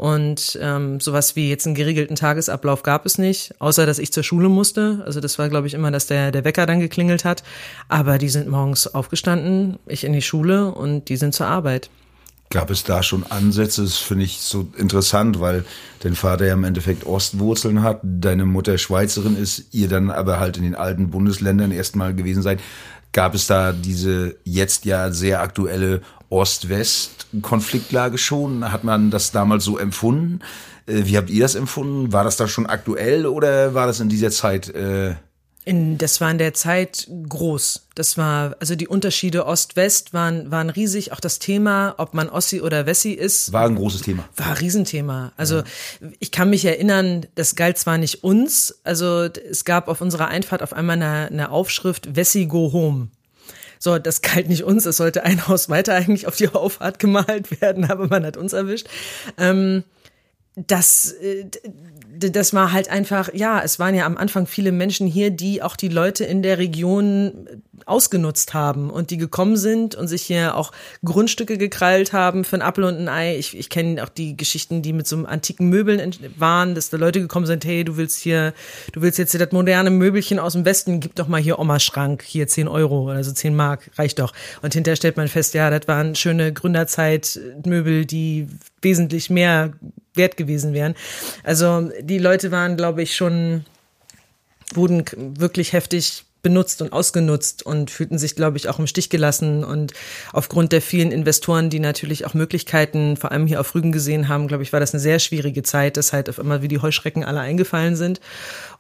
und 0.00 0.58
ähm, 0.62 0.98
sowas 0.98 1.36
wie 1.36 1.50
jetzt 1.50 1.66
einen 1.66 1.74
geregelten 1.74 2.16
Tagesablauf 2.16 2.82
gab 2.82 3.04
es 3.04 3.18
nicht, 3.18 3.54
außer 3.58 3.84
dass 3.84 3.98
ich 3.98 4.14
zur 4.14 4.22
Schule 4.22 4.48
musste. 4.48 5.02
Also 5.04 5.20
das 5.20 5.38
war, 5.38 5.50
glaube 5.50 5.66
ich, 5.66 5.74
immer, 5.74 5.90
dass 5.90 6.06
der, 6.06 6.30
der 6.30 6.44
Wecker 6.44 6.64
dann 6.64 6.80
geklingelt 6.80 7.26
hat. 7.26 7.42
Aber 7.88 8.16
die 8.16 8.30
sind 8.30 8.48
morgens 8.48 8.86
aufgestanden, 8.86 9.78
ich 9.84 10.04
in 10.04 10.14
die 10.14 10.22
Schule 10.22 10.72
und 10.72 11.10
die 11.10 11.16
sind 11.16 11.34
zur 11.34 11.48
Arbeit. 11.48 11.90
Gab 12.52 12.70
es 12.70 12.82
da 12.82 13.04
schon 13.04 13.24
Ansätze? 13.30 13.84
Das 13.84 13.98
finde 13.98 14.24
ich 14.24 14.40
so 14.40 14.68
interessant, 14.76 15.38
weil 15.38 15.64
dein 16.00 16.16
Vater 16.16 16.46
ja 16.46 16.54
im 16.54 16.64
Endeffekt 16.64 17.06
Ostwurzeln 17.06 17.84
hat, 17.84 18.00
deine 18.02 18.44
Mutter 18.44 18.76
Schweizerin 18.76 19.36
ist, 19.36 19.72
ihr 19.72 19.88
dann 19.88 20.10
aber 20.10 20.40
halt 20.40 20.56
in 20.56 20.64
den 20.64 20.74
alten 20.74 21.10
Bundesländern 21.10 21.70
erstmal 21.70 22.12
gewesen 22.12 22.42
seid. 22.42 22.58
Gab 23.12 23.36
es 23.36 23.46
da 23.46 23.72
diese 23.72 24.34
jetzt 24.42 24.84
ja 24.84 25.12
sehr 25.12 25.42
aktuelle 25.42 26.02
Ost-West-Konfliktlage 26.28 28.18
schon? 28.18 28.72
Hat 28.72 28.82
man 28.82 29.12
das 29.12 29.30
damals 29.30 29.62
so 29.62 29.78
empfunden? 29.78 30.40
Äh, 30.86 31.02
wie 31.04 31.16
habt 31.18 31.30
ihr 31.30 31.42
das 31.42 31.54
empfunden? 31.54 32.12
War 32.12 32.24
das 32.24 32.36
da 32.36 32.48
schon 32.48 32.66
aktuell 32.66 33.26
oder 33.26 33.74
war 33.74 33.86
das 33.86 34.00
in 34.00 34.08
dieser 34.08 34.32
Zeit? 34.32 34.68
Äh 34.70 35.14
in, 35.64 35.98
das 35.98 36.20
war 36.20 36.30
in 36.30 36.38
der 36.38 36.54
Zeit 36.54 37.06
groß. 37.28 37.88
Das 37.94 38.16
war, 38.16 38.56
also 38.60 38.76
die 38.76 38.88
Unterschiede 38.88 39.44
Ost-West 39.44 40.14
waren, 40.14 40.50
waren 40.50 40.70
riesig. 40.70 41.12
Auch 41.12 41.20
das 41.20 41.38
Thema, 41.38 41.94
ob 41.98 42.14
man 42.14 42.30
Ossi 42.30 42.62
oder 42.62 42.86
Wessi 42.86 43.12
ist. 43.12 43.52
War 43.52 43.66
ein 43.66 43.76
großes 43.76 44.00
Thema. 44.02 44.26
War 44.36 44.48
ein 44.48 44.56
Riesenthema. 44.56 45.32
Also 45.36 45.58
ja. 45.58 45.64
ich 46.18 46.32
kann 46.32 46.48
mich 46.48 46.64
erinnern, 46.64 47.26
das 47.34 47.56
galt 47.56 47.76
zwar 47.76 47.98
nicht 47.98 48.24
uns, 48.24 48.80
also 48.84 49.24
es 49.24 49.64
gab 49.66 49.88
auf 49.88 50.00
unserer 50.00 50.28
Einfahrt 50.28 50.62
auf 50.62 50.72
einmal 50.72 50.96
eine, 50.96 51.26
eine 51.26 51.50
Aufschrift 51.50 52.16
Wessi 52.16 52.46
go 52.46 52.72
home. 52.72 53.08
So, 53.78 53.98
das 53.98 54.22
galt 54.22 54.48
nicht 54.48 54.64
uns, 54.64 54.86
es 54.86 54.98
sollte 54.98 55.24
ein 55.24 55.46
Haus 55.46 55.68
weiter 55.68 55.94
eigentlich 55.94 56.26
auf 56.26 56.36
die 56.36 56.48
Auffahrt 56.48 56.98
gemalt 56.98 57.60
werden, 57.60 57.84
aber 57.90 58.08
man 58.08 58.24
hat 58.24 58.36
uns 58.36 58.54
erwischt. 58.54 58.88
Ähm, 59.36 59.84
das, 60.56 61.12
äh, 61.12 61.46
das 62.18 62.52
war 62.52 62.72
halt 62.72 62.90
einfach, 62.90 63.32
ja, 63.32 63.62
es 63.62 63.78
waren 63.78 63.94
ja 63.94 64.04
am 64.04 64.16
Anfang 64.16 64.46
viele 64.46 64.72
Menschen 64.72 65.06
hier, 65.06 65.30
die 65.30 65.62
auch 65.62 65.76
die 65.76 65.88
Leute 65.88 66.24
in 66.24 66.42
der 66.42 66.58
Region 66.58 67.46
ausgenutzt 67.86 68.52
haben 68.52 68.90
und 68.90 69.10
die 69.10 69.16
gekommen 69.16 69.56
sind 69.56 69.94
und 69.94 70.08
sich 70.08 70.22
hier 70.22 70.56
auch 70.56 70.72
Grundstücke 71.04 71.56
gekrallt 71.56 72.12
haben 72.12 72.44
für 72.44 72.56
ein 72.56 72.62
Apfel 72.62 72.84
und 72.84 72.96
ein 72.96 73.08
Ei. 73.08 73.38
Ich, 73.38 73.56
ich 73.56 73.70
kenne 73.70 74.02
auch 74.02 74.08
die 74.08 74.36
Geschichten, 74.36 74.82
die 74.82 74.92
mit 74.92 75.06
so 75.06 75.16
einem 75.16 75.26
antiken 75.26 75.68
Möbeln 75.68 76.14
waren, 76.36 76.74
dass 76.74 76.90
da 76.90 76.96
Leute 76.96 77.20
gekommen 77.20 77.46
sind, 77.46 77.64
hey, 77.64 77.84
du 77.84 77.96
willst 77.96 78.20
hier, 78.20 78.52
du 78.92 79.02
willst 79.02 79.18
jetzt 79.18 79.30
hier 79.30 79.40
das 79.40 79.52
moderne 79.52 79.90
Möbelchen 79.90 80.38
aus 80.38 80.52
dem 80.52 80.64
Westen, 80.64 81.00
gib 81.00 81.14
doch 81.14 81.28
mal 81.28 81.40
hier 81.40 81.58
Oma 81.58 81.78
Schrank, 81.78 82.22
hier 82.22 82.48
10 82.48 82.68
Euro 82.68 83.10
oder 83.10 83.24
so 83.24 83.32
10 83.32 83.54
Mark, 83.54 83.90
reicht 83.96 84.18
doch. 84.18 84.32
Und 84.62 84.74
hinterher 84.74 84.96
stellt 84.96 85.16
man 85.16 85.28
fest, 85.28 85.54
ja, 85.54 85.70
das 85.70 85.88
waren 85.88 86.14
schöne 86.14 86.52
Gründerzeitmöbel, 86.52 88.04
die 88.04 88.48
wesentlich 88.82 89.30
mehr 89.30 89.72
wert 90.14 90.36
gewesen 90.36 90.72
wären. 90.72 90.94
Also 91.42 91.90
die 92.00 92.18
Leute 92.18 92.50
waren, 92.50 92.76
glaube 92.76 93.02
ich, 93.02 93.16
schon, 93.16 93.64
wurden 94.74 95.04
wirklich 95.16 95.72
heftig 95.72 96.24
benutzt 96.42 96.80
und 96.80 96.92
ausgenutzt 96.92 97.64
und 97.64 97.90
fühlten 97.90 98.18
sich, 98.18 98.34
glaube 98.34 98.56
ich, 98.56 98.68
auch 98.68 98.78
im 98.78 98.86
Stich 98.86 99.10
gelassen. 99.10 99.62
Und 99.64 99.92
aufgrund 100.32 100.72
der 100.72 100.82
vielen 100.82 101.12
Investoren, 101.12 101.70
die 101.70 101.80
natürlich 101.80 102.26
auch 102.26 102.34
Möglichkeiten, 102.34 103.16
vor 103.16 103.30
allem 103.30 103.46
hier 103.46 103.60
auf 103.60 103.74
Rügen 103.74 103.92
gesehen 103.92 104.28
haben, 104.28 104.48
glaube 104.48 104.62
ich, 104.62 104.72
war 104.72 104.80
das 104.80 104.94
eine 104.94 105.00
sehr 105.00 105.18
schwierige 105.18 105.62
Zeit, 105.62 105.96
dass 105.96 106.12
halt 106.12 106.28
auf 106.28 106.38
einmal 106.38 106.62
wie 106.62 106.68
die 106.68 106.80
Heuschrecken 106.80 107.24
alle 107.24 107.40
eingefallen 107.40 107.96
sind. 107.96 108.20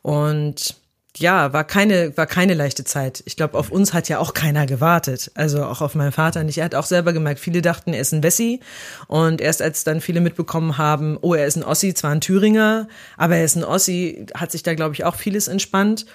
Und 0.02 0.76
ja, 1.16 1.52
war 1.52 1.64
keine, 1.64 2.16
war 2.16 2.26
keine 2.26 2.54
leichte 2.54 2.84
Zeit. 2.84 3.22
Ich 3.26 3.36
glaube, 3.36 3.58
auf 3.58 3.70
uns 3.70 3.92
hat 3.92 4.08
ja 4.08 4.18
auch 4.18 4.32
keiner 4.32 4.66
gewartet. 4.66 5.30
Also 5.34 5.64
auch 5.64 5.80
auf 5.80 5.94
meinen 5.94 6.12
Vater 6.12 6.44
nicht. 6.44 6.58
Er 6.58 6.64
hat 6.64 6.74
auch 6.74 6.86
selber 6.86 7.12
gemerkt, 7.12 7.40
viele 7.40 7.62
dachten, 7.62 7.92
er 7.92 8.00
ist 8.00 8.12
ein 8.12 8.22
Wessi. 8.22 8.60
Und 9.08 9.40
erst 9.40 9.60
als 9.60 9.84
dann 9.84 10.00
viele 10.00 10.20
mitbekommen 10.20 10.78
haben, 10.78 11.18
oh, 11.20 11.34
er 11.34 11.46
ist 11.46 11.56
ein 11.56 11.64
Ossi, 11.64 11.94
zwar 11.94 12.12
ein 12.12 12.20
Thüringer, 12.20 12.88
aber 13.16 13.36
er 13.36 13.44
ist 13.44 13.56
ein 13.56 13.64
Ossi, 13.64 14.26
hat 14.34 14.52
sich 14.52 14.62
da, 14.62 14.74
glaube 14.74 14.94
ich, 14.94 15.04
auch 15.04 15.16
vieles 15.16 15.48
entspannt. 15.48 16.06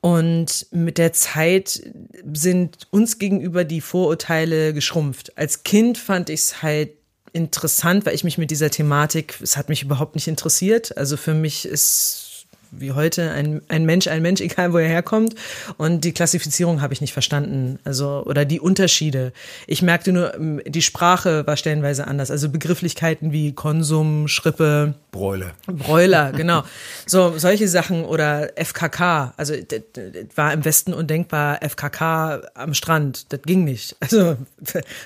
Und 0.00 0.66
mit 0.72 0.98
der 0.98 1.12
Zeit 1.12 1.80
sind 2.32 2.88
uns 2.90 3.18
gegenüber 3.18 3.64
die 3.64 3.80
Vorurteile 3.80 4.74
geschrumpft. 4.74 5.38
Als 5.38 5.62
Kind 5.62 5.96
fand 5.96 6.28
ich 6.28 6.40
es 6.40 6.62
halt 6.62 6.90
interessant, 7.32 8.04
weil 8.04 8.14
ich 8.14 8.24
mich 8.24 8.36
mit 8.36 8.50
dieser 8.50 8.70
Thematik, 8.70 9.38
es 9.40 9.56
hat 9.56 9.68
mich 9.68 9.82
überhaupt 9.82 10.16
nicht 10.16 10.28
interessiert. 10.28 10.96
Also 10.96 11.16
für 11.16 11.34
mich 11.34 11.66
ist 11.66 12.31
wie 12.72 12.92
heute 12.92 13.30
ein, 13.30 13.60
ein 13.68 13.84
Mensch, 13.84 14.08
ein 14.08 14.22
Mensch, 14.22 14.40
egal 14.40 14.72
wo 14.72 14.78
er 14.78 14.88
herkommt. 14.88 15.34
Und 15.76 16.04
die 16.04 16.12
Klassifizierung 16.12 16.80
habe 16.80 16.94
ich 16.94 17.00
nicht 17.00 17.12
verstanden. 17.12 17.78
Also, 17.84 18.24
oder 18.26 18.44
die 18.44 18.60
Unterschiede. 18.60 19.32
Ich 19.66 19.82
merkte 19.82 20.12
nur, 20.12 20.32
die 20.66 20.82
Sprache 20.82 21.46
war 21.46 21.56
stellenweise 21.56 22.06
anders. 22.06 22.30
Also 22.30 22.48
Begrifflichkeiten 22.48 23.32
wie 23.32 23.52
Konsum, 23.52 24.26
Schrippe. 24.26 24.94
Bräuler. 25.10 25.52
Bräuler, 25.66 26.32
genau. 26.36 26.64
So, 27.06 27.38
solche 27.38 27.68
Sachen 27.68 28.04
oder 28.04 28.50
FKK. 28.56 29.34
Also, 29.36 29.54
war 30.34 30.52
im 30.52 30.64
Westen 30.64 30.94
undenkbar 30.94 31.60
FKK 31.62 32.42
am 32.54 32.74
Strand. 32.74 33.32
Das 33.32 33.42
ging 33.42 33.64
nicht. 33.64 33.96
Also, 34.12 34.36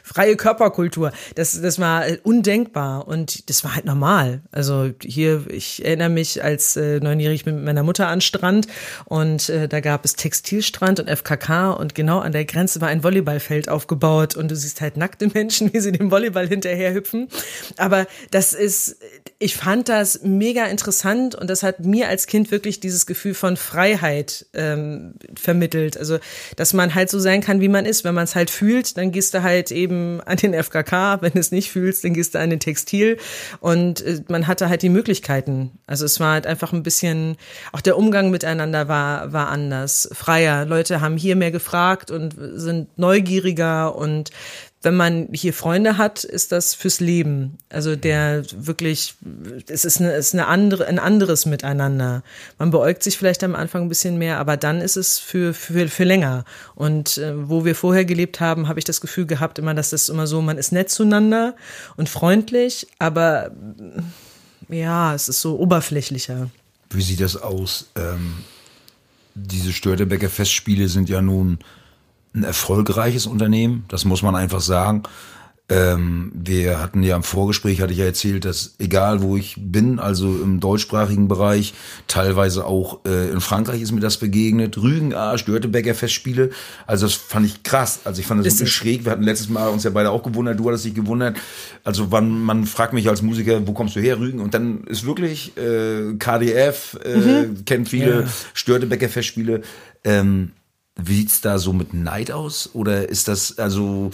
freie 0.03 0.35
Körperkultur. 0.37 1.13
Das, 1.37 1.61
das 1.61 1.79
war 1.79 2.05
undenkbar. 2.25 3.07
Und 3.07 3.49
das 3.49 3.63
war 3.63 3.77
halt 3.77 3.85
normal. 3.85 4.41
Also, 4.51 4.91
hier, 5.01 5.45
ich 5.49 5.85
erinnere 5.85 6.09
mich 6.09 6.43
als 6.43 6.77
äh, 6.77 6.99
neunjährig 6.99 7.47
mit 7.47 7.56
meiner 7.65 7.83
Mutter 7.83 8.09
an 8.09 8.21
Strand 8.21 8.67
und 9.05 9.49
äh, 9.49 9.69
da 9.69 9.81
gab 9.81 10.05
es 10.05 10.15
Textilstrand 10.15 11.01
und 11.01 11.09
FKK 11.09 11.73
und 11.73 11.95
genau 11.95 12.19
an 12.19 12.33
der 12.33 12.45
Grenze 12.45 12.81
war 12.81 12.89
ein 12.89 13.03
Volleyballfeld 13.03 13.69
aufgebaut 13.69 14.37
und 14.37 14.51
du 14.51 14.57
siehst 14.57 14.81
halt 14.81 14.97
nackte 14.97 15.29
Menschen, 15.29 15.73
wie 15.73 15.81
sie 15.81 15.93
dem 15.93 16.11
Volleyball 16.11 16.49
hinterher 16.49 16.95
hüpfen. 16.95 17.29
Aber 17.77 18.07
das 18.31 18.53
ist, 18.53 18.97
ich 19.39 19.57
fand 19.57 19.89
das 19.89 20.23
mega 20.23 20.65
interessant 20.67 21.35
und 21.35 21.51
das 21.51 21.63
hat 21.63 21.81
mir 21.81 22.09
als 22.09 22.27
Kind 22.27 22.51
wirklich 22.51 22.81
dieses 22.81 23.07
Gefühl 23.07 23.35
von 23.35 23.57
Freiheit 23.57 24.47
ähm, 24.55 25.15
vermittelt. 25.35 25.97
Also, 25.97 26.19
dass 26.57 26.73
man 26.73 26.95
halt 26.95 27.11
so 27.11 27.19
sein 27.19 27.41
kann, 27.41 27.61
wie 27.61 27.69
man 27.69 27.87
ist. 27.87 28.05
Wenn 28.05 28.15
man 28.15 28.25
es 28.25 28.35
halt 28.35 28.51
fühlt, 28.51 28.97
dann 28.97 29.13
gehst 29.13 29.35
du 29.35 29.43
halt 29.43 29.71
eben 29.71 30.21
an 30.23 30.37
den 30.37 30.55
FKK. 30.55 31.19
Wenn 31.21 31.33
du 31.33 31.39
es 31.39 31.53
nicht 31.53 31.71
fühlst, 31.71 32.05
dann 32.05 32.15
gehst 32.15 32.35
du 32.35 32.39
an 32.39 32.51
den 32.51 32.61
Textil. 32.61 33.19
Und 33.61 34.03
äh, 34.03 34.23
man 34.29 34.47
hatte 34.47 34.69
halt 34.69 34.83
die 34.83 34.89
Möglichkeiten. 34.89 35.73
Also 35.87 36.05
es 36.05 36.21
war 36.21 36.33
halt 36.33 36.47
einfach 36.47 36.73
ein 36.73 36.83
bisschen 36.83 37.37
auch 37.73 37.81
der 37.81 37.97
Umgang 37.97 38.31
miteinander 38.31 38.89
war, 38.89 39.33
war 39.33 39.49
anders, 39.49 40.09
freier. 40.13 40.65
Leute 40.65 41.01
haben 41.01 41.17
hier 41.17 41.37
mehr 41.37 41.51
gefragt 41.51 42.11
und 42.11 42.35
sind 42.39 42.99
neugieriger 42.99 43.95
und 43.95 44.31
wenn 44.87 44.95
man 44.95 45.29
hier 45.33 45.53
Freunde 45.53 45.99
hat, 45.99 46.23
ist 46.23 46.53
das 46.53 46.75
fürs 46.75 47.01
Leben. 47.01 47.59
Also 47.71 47.97
der 47.97 48.45
wirklich, 48.55 49.17
es 49.69 49.85
ist, 49.85 50.01
eine, 50.01 50.13
ist 50.13 50.33
eine 50.33 50.47
andere, 50.47 50.87
ein 50.87 51.01
anderes 51.01 51.45
Miteinander. 51.45 52.23
Man 52.59 52.71
beäugt 52.71 53.03
sich 53.03 53.19
vielleicht 53.19 53.43
am 53.43 53.57
Anfang 53.57 53.83
ein 53.83 53.89
bisschen 53.89 54.17
mehr, 54.17 54.39
aber 54.39 54.57
dann 54.57 54.81
ist 54.81 54.97
es 54.97 55.19
für, 55.19 55.55
für, 55.55 55.89
für 55.89 56.05
länger. 56.05 56.45
Und 56.77 57.19
äh, 57.19 57.33
wo 57.49 57.65
wir 57.65 57.75
vorher 57.75 58.05
gelebt 58.05 58.39
haben, 58.39 58.69
habe 58.69 58.79
ich 58.79 58.85
das 58.85 59.01
Gefühl 59.01 59.27
gehabt, 59.27 59.59
immer, 59.59 59.75
dass 59.75 59.91
das 59.91 60.09
immer 60.09 60.29
so, 60.29 60.41
man 60.41 60.57
ist 60.57 60.71
nett 60.71 60.89
zueinander 60.89 61.57
und 61.97 62.09
freundlich, 62.09 62.87
aber 63.01 63.51
ja, 64.69 65.15
es 65.15 65.29
ist 65.29 65.41
so 65.41 65.59
oberflächlicher. 65.59 66.49
Wie 66.91 67.03
sieht 67.03 67.21
das 67.21 67.37
aus? 67.37 67.91
Ähm, 67.97 68.35
diese 69.35 69.73
Störtebecker 69.73 70.31
Festspiele 70.31 70.89
sind 70.89 71.09
ja 71.09 71.21
nun 71.21 71.59
ein 72.35 72.45
erfolgreiches 72.45 73.27
Unternehmen, 73.27 73.85
das 73.89 74.05
muss 74.05 74.23
man 74.23 74.35
einfach 74.37 74.61
sagen. 74.61 75.03
Ähm, 75.69 76.31
wir 76.33 76.81
hatten 76.81 77.03
ja 77.03 77.17
im 77.17 77.25
Vorgespräch, 77.25 77.81
hatte 77.81 77.93
ich 77.93 77.99
ja 77.99 78.05
erzählt, 78.05 78.45
dass 78.45 78.77
egal 78.79 79.21
wo 79.21 79.37
ich 79.37 79.57
bin, 79.59 79.99
also 79.99 80.29
im 80.29 80.61
deutschsprachigen 80.61 81.27
Bereich, 81.27 81.75
teilweise 82.07 82.65
auch 82.67 83.05
äh, 83.05 83.31
in 83.31 83.41
Frankreich 83.41 83.83
ist 83.83 83.91
mir 83.91 83.99
das 83.99 84.17
begegnet, 84.19 84.79
Rügenarsch, 84.79 85.45
Dörtebecker 85.45 85.97
Festspiele, 85.97 86.51
also 86.87 87.07
das 87.07 87.15
fand 87.15 87.47
ich 87.47 87.65
krass, 87.65 88.01
also 88.05 88.21
ich 88.21 88.29
fand 88.29 88.47
das 88.47 88.55
wirklich 88.55 88.73
schräg, 88.73 89.05
wir 89.05 89.11
hatten 89.11 89.25
letztes 89.25 89.49
Mal 89.49 89.67
uns 89.67 89.83
ja 89.83 89.91
beide 89.91 90.13
auch 90.13 90.23
gewundert, 90.23 90.61
du 90.61 90.69
hattest 90.69 90.85
dich 90.85 90.95
gewundert, 90.95 91.37
also 91.83 92.13
wann 92.13 92.41
man 92.41 92.65
fragt 92.65 92.93
mich 92.93 93.09
als 93.09 93.23
Musiker, 93.23 93.67
wo 93.67 93.73
kommst 93.73 93.97
du 93.97 94.01
her, 94.01 94.21
Rügen, 94.21 94.39
und 94.39 94.55
dann 94.55 94.85
ist 94.85 95.05
wirklich 95.05 95.57
äh, 95.57 96.15
KDF, 96.17 96.97
äh, 97.05 97.17
mhm. 97.17 97.65
kennt 97.65 97.89
viele, 97.89 98.21
ja. 98.21 98.29
Störtebecker 98.55 99.09
Festspiele, 99.09 99.63
ähm, 100.05 100.53
wie 100.99 101.17
sieht's 101.17 101.43
da 101.43 101.59
so 101.59 101.75
mit 101.75 101.93
Neid 101.93 102.31
aus? 102.31 102.71
Oder 102.73 103.09
ist 103.09 103.29
das, 103.29 103.59
also, 103.59 104.11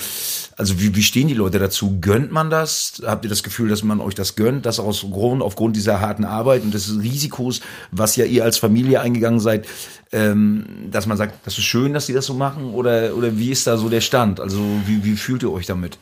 also 0.56 0.80
wie, 0.80 0.94
wie 0.96 1.02
stehen 1.02 1.28
die 1.28 1.34
Leute 1.34 1.60
dazu? 1.60 1.98
Gönnt 2.00 2.32
man 2.32 2.50
das? 2.50 3.00
Habt 3.06 3.24
ihr 3.24 3.28
das 3.28 3.44
Gefühl, 3.44 3.68
dass 3.68 3.84
man 3.84 4.00
euch 4.00 4.16
das 4.16 4.34
gönnt, 4.34 4.66
das 4.66 4.80
aus 4.80 5.06
Grund, 5.08 5.42
aufgrund 5.42 5.76
dieser 5.76 6.00
harten 6.00 6.24
Arbeit 6.24 6.62
und 6.62 6.74
des 6.74 7.00
Risikos, 7.00 7.60
was 7.92 8.16
ja 8.16 8.24
ihr 8.24 8.42
als 8.42 8.58
Familie 8.58 9.00
eingegangen 9.00 9.38
seid, 9.38 9.66
ähm, 10.10 10.66
dass 10.90 11.06
man 11.06 11.16
sagt, 11.16 11.46
das 11.46 11.56
ist 11.56 11.64
schön, 11.64 11.92
dass 11.94 12.06
die 12.06 12.14
das 12.14 12.26
so 12.26 12.34
machen? 12.34 12.74
Oder, 12.74 13.16
oder 13.16 13.38
wie 13.38 13.52
ist 13.52 13.68
da 13.68 13.76
so 13.76 13.88
der 13.88 14.00
Stand? 14.00 14.40
Also 14.40 14.58
wie, 14.86 15.04
wie 15.04 15.16
fühlt 15.16 15.44
ihr 15.44 15.52
euch 15.52 15.66
damit? 15.66 15.98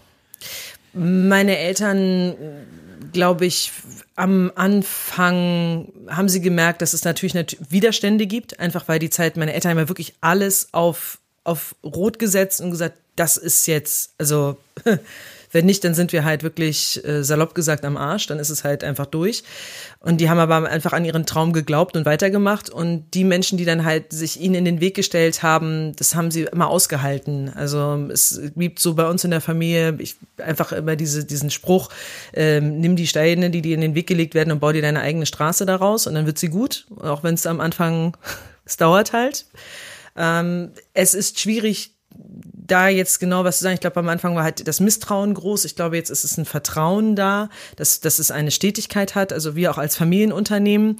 Meine 0.94 1.58
Eltern, 1.58 2.34
glaube 3.12 3.46
ich, 3.46 3.72
am 4.16 4.52
Anfang 4.54 5.88
haben 6.08 6.28
sie 6.28 6.40
gemerkt, 6.40 6.82
dass 6.82 6.92
es 6.92 7.04
natürlich 7.04 7.34
Widerstände 7.68 8.26
gibt, 8.26 8.60
einfach 8.60 8.88
weil 8.88 8.98
die 8.98 9.10
Zeit, 9.10 9.36
meine 9.36 9.52
Eltern 9.52 9.70
haben 9.72 9.78
ja 9.78 9.88
wirklich 9.88 10.14
alles 10.20 10.68
auf, 10.72 11.18
auf 11.44 11.74
Rot 11.84 12.18
gesetzt 12.18 12.60
und 12.60 12.70
gesagt, 12.70 12.98
das 13.16 13.36
ist 13.36 13.66
jetzt, 13.66 14.14
also 14.18 14.56
Wenn 15.52 15.66
nicht, 15.66 15.84
dann 15.84 15.94
sind 15.94 16.12
wir 16.12 16.24
halt 16.24 16.42
wirklich 16.42 17.04
äh, 17.04 17.22
salopp 17.22 17.54
gesagt 17.54 17.84
am 17.84 17.96
Arsch, 17.96 18.26
dann 18.26 18.38
ist 18.38 18.50
es 18.50 18.64
halt 18.64 18.84
einfach 18.84 19.06
durch. 19.06 19.42
Und 20.00 20.20
die 20.20 20.30
haben 20.30 20.38
aber 20.38 20.68
einfach 20.68 20.92
an 20.92 21.04
ihren 21.04 21.26
Traum 21.26 21.52
geglaubt 21.52 21.96
und 21.96 22.06
weitergemacht. 22.06 22.70
Und 22.70 23.10
die 23.14 23.24
Menschen, 23.24 23.58
die 23.58 23.64
dann 23.64 23.84
halt 23.84 24.12
sich 24.12 24.40
ihnen 24.40 24.54
in 24.54 24.64
den 24.64 24.80
Weg 24.80 24.94
gestellt 24.94 25.42
haben, 25.42 25.94
das 25.96 26.14
haben 26.14 26.30
sie 26.30 26.44
immer 26.44 26.68
ausgehalten. 26.68 27.50
Also 27.54 28.06
es 28.12 28.40
gibt 28.56 28.78
so 28.78 28.94
bei 28.94 29.08
uns 29.08 29.24
in 29.24 29.30
der 29.30 29.40
Familie 29.40 29.96
ich, 29.98 30.16
einfach 30.38 30.72
immer 30.72 30.96
diese, 30.96 31.24
diesen 31.24 31.50
Spruch, 31.50 31.90
ähm, 32.32 32.80
nimm 32.80 32.96
die 32.96 33.06
Steine, 33.06 33.50
die 33.50 33.62
dir 33.62 33.74
in 33.74 33.80
den 33.80 33.94
Weg 33.94 34.06
gelegt 34.06 34.34
werden 34.34 34.52
und 34.52 34.60
bau 34.60 34.72
dir 34.72 34.82
deine 34.82 35.00
eigene 35.00 35.26
Straße 35.26 35.66
daraus 35.66 36.06
und 36.06 36.14
dann 36.14 36.26
wird 36.26 36.38
sie 36.38 36.48
gut, 36.48 36.86
auch 37.00 37.22
wenn 37.22 37.34
es 37.34 37.46
am 37.46 37.60
Anfang, 37.60 38.16
es 38.64 38.76
dauert 38.76 39.12
halt. 39.12 39.46
Ähm, 40.16 40.70
es 40.94 41.14
ist 41.14 41.40
schwierig, 41.40 41.94
da 42.70 42.88
jetzt 42.88 43.20
genau 43.20 43.44
was 43.44 43.58
zu 43.58 43.64
sagen. 43.64 43.74
Ich 43.74 43.80
glaube, 43.80 44.00
am 44.00 44.08
Anfang 44.08 44.34
war 44.34 44.44
halt 44.44 44.66
das 44.66 44.80
Misstrauen 44.80 45.34
groß. 45.34 45.64
Ich 45.64 45.76
glaube, 45.76 45.96
jetzt 45.96 46.10
ist 46.10 46.24
es 46.24 46.36
ein 46.38 46.44
Vertrauen 46.44 47.16
da, 47.16 47.48
dass, 47.76 48.00
dass 48.00 48.18
es 48.18 48.30
eine 48.30 48.50
Stetigkeit 48.50 49.14
hat. 49.14 49.32
Also 49.32 49.56
wir 49.56 49.70
auch 49.70 49.78
als 49.78 49.96
Familienunternehmen. 49.96 50.98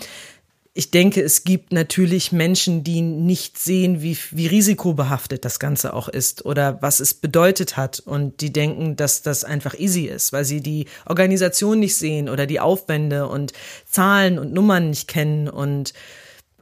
Ich 0.73 0.93
denke, 0.93 1.21
es 1.21 1.43
gibt 1.43 1.73
natürlich 1.73 2.31
Menschen, 2.31 2.85
die 2.85 3.03
nicht 3.03 3.59
sehen, 3.59 4.03
wie, 4.03 4.17
wie 4.31 4.47
risikobehaftet 4.47 5.45
das 5.45 5.59
Ganze 5.59 5.93
auch 5.95 6.09
ist 6.09 6.45
oder 6.45 6.81
was 6.81 7.01
es 7.01 7.13
bedeutet 7.13 7.77
hat 7.77 7.99
und 7.99 8.41
die 8.41 8.53
denken, 8.53 8.95
dass 8.95 9.23
das 9.23 9.43
einfach 9.43 9.75
easy 9.79 10.05
ist, 10.05 10.33
weil 10.33 10.45
sie 10.45 10.61
die 10.61 10.87
Organisation 11.07 11.81
nicht 11.81 11.97
sehen 11.97 12.29
oder 12.29 12.47
die 12.47 12.61
Aufwände 12.61 13.27
und 13.27 13.53
Zahlen 13.85 14.39
und 14.39 14.53
Nummern 14.53 14.91
nicht 14.91 15.09
kennen 15.09 15.49
und 15.49 15.93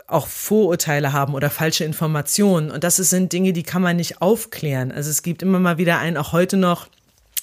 auch 0.09 0.27
Vorurteile 0.27 1.12
haben 1.12 1.35
oder 1.35 1.50
falsche 1.50 1.85
Informationen. 1.85 2.71
Und 2.71 2.83
das 2.83 2.97
sind 2.97 3.33
Dinge, 3.33 3.53
die 3.53 3.62
kann 3.62 3.83
man 3.83 3.97
nicht 3.97 4.21
aufklären. 4.23 4.91
Also 4.91 5.11
es 5.11 5.23
gibt 5.23 5.43
immer 5.43 5.61
mal 5.61 5.79
wieder 5.79 5.99
einen, 5.99 6.17
auch 6.17 6.33
heute 6.33 6.57
noch, 6.57 6.88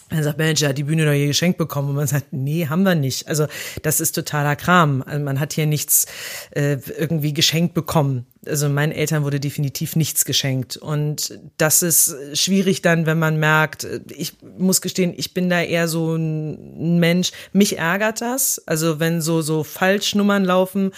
er 0.10 0.24
sagt, 0.24 0.38
Mensch, 0.38 0.63
hat 0.63 0.77
die 0.77 0.84
Bühne 0.84 1.05
doch 1.05 1.13
hier 1.13 1.27
geschenkt 1.27 1.57
bekommen. 1.57 1.89
Und 1.89 1.95
man 1.95 2.07
sagt, 2.07 2.31
nee, 2.31 2.67
haben 2.67 2.84
wir 2.84 2.95
nicht. 2.95 3.27
Also 3.27 3.48
das 3.81 4.00
ist 4.00 4.13
totaler 4.13 4.55
Kram. 4.55 5.03
Also 5.05 5.24
man 5.24 5.39
hat 5.39 5.53
hier 5.53 5.65
nichts 5.65 6.05
äh, 6.51 6.77
irgendwie 6.98 7.34
geschenkt 7.34 7.74
bekommen. 7.74 8.25
Also 8.47 8.69
meinen 8.69 8.91
Eltern 8.91 9.23
wurde 9.23 9.39
definitiv 9.39 9.95
nichts 9.95 10.25
geschenkt. 10.25 10.77
Und 10.77 11.39
das 11.57 11.83
ist 11.83 12.15
schwierig 12.33 12.81
dann, 12.81 13.05
wenn 13.05 13.19
man 13.19 13.39
merkt, 13.39 13.87
ich 14.09 14.33
muss 14.57 14.81
gestehen, 14.81 15.13
ich 15.15 15.33
bin 15.33 15.49
da 15.49 15.61
eher 15.61 15.87
so 15.87 16.15
ein 16.15 16.99
Mensch. 16.99 17.31
Mich 17.53 17.77
ärgert 17.77 18.21
das. 18.21 18.61
Also 18.65 18.99
wenn 18.99 19.21
so, 19.21 19.41
so 19.41 19.63
Falschnummern 19.63 20.45
laufen, 20.45 20.91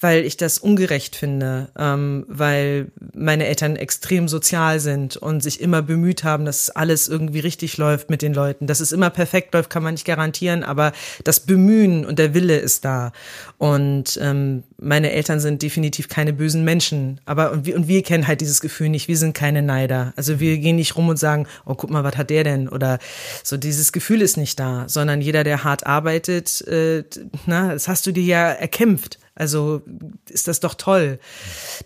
weil 0.00 0.24
ich 0.24 0.36
das 0.36 0.58
ungerecht 0.58 1.14
finde, 1.14 1.68
ähm, 1.78 2.24
weil 2.28 2.90
meine 3.14 3.46
Eltern 3.46 3.76
extrem 3.76 4.26
sozial 4.26 4.80
sind 4.80 5.16
und 5.16 5.42
sich 5.42 5.60
immer 5.60 5.80
bemüht 5.80 6.24
haben, 6.24 6.44
dass 6.44 6.70
alles 6.70 7.08
irgendwie 7.08 7.40
richtig 7.40 7.76
läuft 7.76 8.10
mit 8.10 8.20
den 8.20 8.34
Leuten. 8.34 8.66
Dass 8.66 8.80
es 8.80 8.92
immer 8.92 9.10
perfekt 9.10 9.54
läuft, 9.54 9.70
kann 9.70 9.82
man 9.82 9.94
nicht 9.94 10.04
garantieren, 10.04 10.64
aber 10.64 10.92
das 11.24 11.40
Bemühen 11.40 12.04
und 12.04 12.18
der 12.18 12.34
Wille 12.34 12.58
ist 12.58 12.84
da. 12.84 13.12
Und 13.58 14.18
ähm, 14.20 14.64
meine 14.82 15.12
Eltern 15.12 15.40
sind 15.40 15.62
definitiv 15.62 16.08
keine 16.08 16.32
bösen 16.32 16.64
Menschen, 16.64 17.20
aber 17.24 17.52
und 17.52 17.66
wir, 17.66 17.76
und 17.76 17.88
wir 17.88 18.02
kennen 18.02 18.26
halt 18.26 18.40
dieses 18.40 18.60
Gefühl 18.60 18.88
nicht. 18.88 19.08
Wir 19.08 19.16
sind 19.16 19.34
keine 19.34 19.62
Neider. 19.62 20.12
Also 20.16 20.40
wir 20.40 20.58
gehen 20.58 20.76
nicht 20.76 20.96
rum 20.96 21.08
und 21.08 21.18
sagen, 21.18 21.46
oh 21.64 21.74
guck 21.74 21.90
mal, 21.90 22.04
was 22.04 22.16
hat 22.16 22.30
der 22.30 22.44
denn? 22.44 22.68
Oder 22.68 22.98
so 23.42 23.56
dieses 23.56 23.92
Gefühl 23.92 24.22
ist 24.22 24.36
nicht 24.36 24.58
da, 24.58 24.84
sondern 24.88 25.20
jeder, 25.20 25.44
der 25.44 25.64
hart 25.64 25.86
arbeitet, 25.86 26.60
äh, 26.66 27.04
na, 27.46 27.72
das 27.72 27.88
hast 27.88 28.06
du 28.06 28.12
dir 28.12 28.24
ja 28.24 28.50
erkämpft. 28.50 29.18
Also 29.34 29.80
ist 30.28 30.46
das 30.46 30.60
doch 30.60 30.74
toll. 30.74 31.18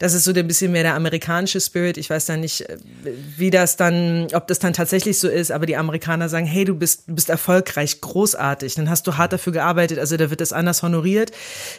Das 0.00 0.15
ist 0.15 0.25
so 0.25 0.33
ein 0.33 0.49
bisschen 0.49 0.73
mehr 0.73 0.83
der 0.83 0.95
amerikanische 0.95 1.61
Spirit. 1.61 1.97
Ich 1.97 2.11
weiß 2.11 2.26
dann 2.26 2.41
nicht, 2.41 2.62
äh, 2.62 2.76
wie 3.37 3.50
das 3.50 3.76
dann, 3.76 4.26
ob 4.33 4.49
das 4.49 4.59
dann 4.59 4.73
tatsächlich 4.73 5.21
so 5.21 5.29
ist, 5.29 5.53
aber 5.53 5.65
die 5.65 5.76
Amerikaner 5.76 6.29
sagen, 6.29 6.47
hey, 6.47 6.65
du 6.65 6.75
bist, 6.75 7.05
du 7.07 7.15
bist 7.15 7.31
erfolgreich, 7.31 8.00
großartig, 8.00 8.75
dann 8.75 8.91
hast 8.91 9.07
du 9.07 9.17
hart 9.17 9.33
dafür 9.33 9.53
gearbeitet, 9.53 10.00
also 10.00 10.17
da 10.17 10.29
wird 10.29 10.41
das 10.41 10.53
anders 10.53 10.83
honoriert. 10.83 11.31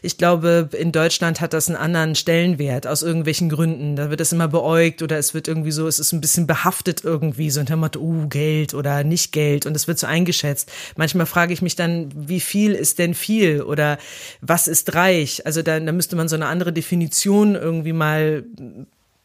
Ich 0.02 0.18
glaube, 0.18 0.70
in 0.72 0.94
Deutschland 0.94 1.42
hat 1.42 1.52
das 1.52 1.68
einen 1.68 1.76
anderen 1.76 2.16
Stellenwert 2.16 2.88
aus 2.88 3.04
irgendwelchen 3.04 3.50
Gründen. 3.50 3.98
Da 3.98 4.10
wird 4.10 4.22
das 4.22 4.32
immer 4.32 4.48
beäugt 4.48 5.02
oder 5.02 5.18
es 5.18 5.34
wird 5.34 5.50
irgendwie 5.50 5.72
so, 5.72 5.86
es 5.86 6.00
ist 6.00 6.14
ein 6.14 6.22
bisschen 6.22 6.48
behaftet 6.48 7.04
irgendwie, 7.04 7.50
so 7.50 7.60
unter 7.60 7.76
dem 7.76 7.82
Motto, 7.82 8.00
uh, 8.00 8.28
Geld 8.30 8.74
oder 8.74 9.04
nicht 9.04 9.34
Geld 9.34 9.66
und 9.66 9.76
es 9.76 9.88
wird 9.88 10.00
so 10.00 10.08
eingeschätzt. 10.08 10.72
Manchmal 10.96 11.26
frage 11.26 11.52
ich 11.52 11.62
mich 11.62 11.76
dann, 11.76 12.10
wie 12.16 12.40
viel 12.40 12.74
ist 12.74 13.00
denn 13.00 13.14
viel 13.14 13.62
oder 13.62 13.98
was 14.40 14.70
ist 14.70 14.96
reich? 14.96 15.46
Also 15.46 15.57
da, 15.64 15.80
da 15.80 15.92
müsste 15.92 16.16
man 16.16 16.28
so 16.28 16.36
eine 16.36 16.48
andere 16.48 16.74
Definition 16.74 17.56
irgendwie 17.56 17.94
mal 17.94 18.44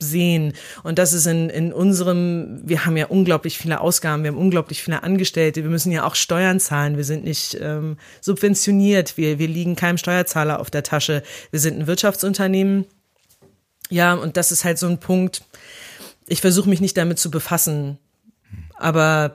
sehen. 0.02 0.52
Und 0.82 0.98
das 0.98 1.12
ist 1.12 1.26
in, 1.26 1.48
in 1.48 1.72
unserem, 1.72 2.60
wir 2.64 2.84
haben 2.84 2.96
ja 2.96 3.06
unglaublich 3.06 3.56
viele 3.56 3.80
Ausgaben, 3.80 4.24
wir 4.24 4.30
haben 4.32 4.38
unglaublich 4.38 4.82
viele 4.82 5.02
Angestellte, 5.02 5.62
wir 5.62 5.70
müssen 5.70 5.92
ja 5.92 6.04
auch 6.04 6.14
Steuern 6.14 6.60
zahlen, 6.60 6.96
wir 6.96 7.04
sind 7.04 7.24
nicht 7.24 7.56
ähm, 7.60 7.96
subventioniert, 8.20 9.16
wir, 9.16 9.38
wir 9.38 9.48
liegen 9.48 9.76
keinem 9.76 9.98
Steuerzahler 9.98 10.60
auf 10.60 10.70
der 10.70 10.82
Tasche, 10.82 11.22
wir 11.50 11.60
sind 11.60 11.78
ein 11.78 11.86
Wirtschaftsunternehmen. 11.86 12.84
Ja, 13.90 14.14
und 14.14 14.36
das 14.36 14.52
ist 14.52 14.64
halt 14.64 14.78
so 14.78 14.86
ein 14.88 14.98
Punkt, 14.98 15.42
ich 16.26 16.40
versuche 16.40 16.68
mich 16.68 16.80
nicht 16.80 16.96
damit 16.96 17.18
zu 17.18 17.30
befassen. 17.30 17.98
Aber 18.76 19.34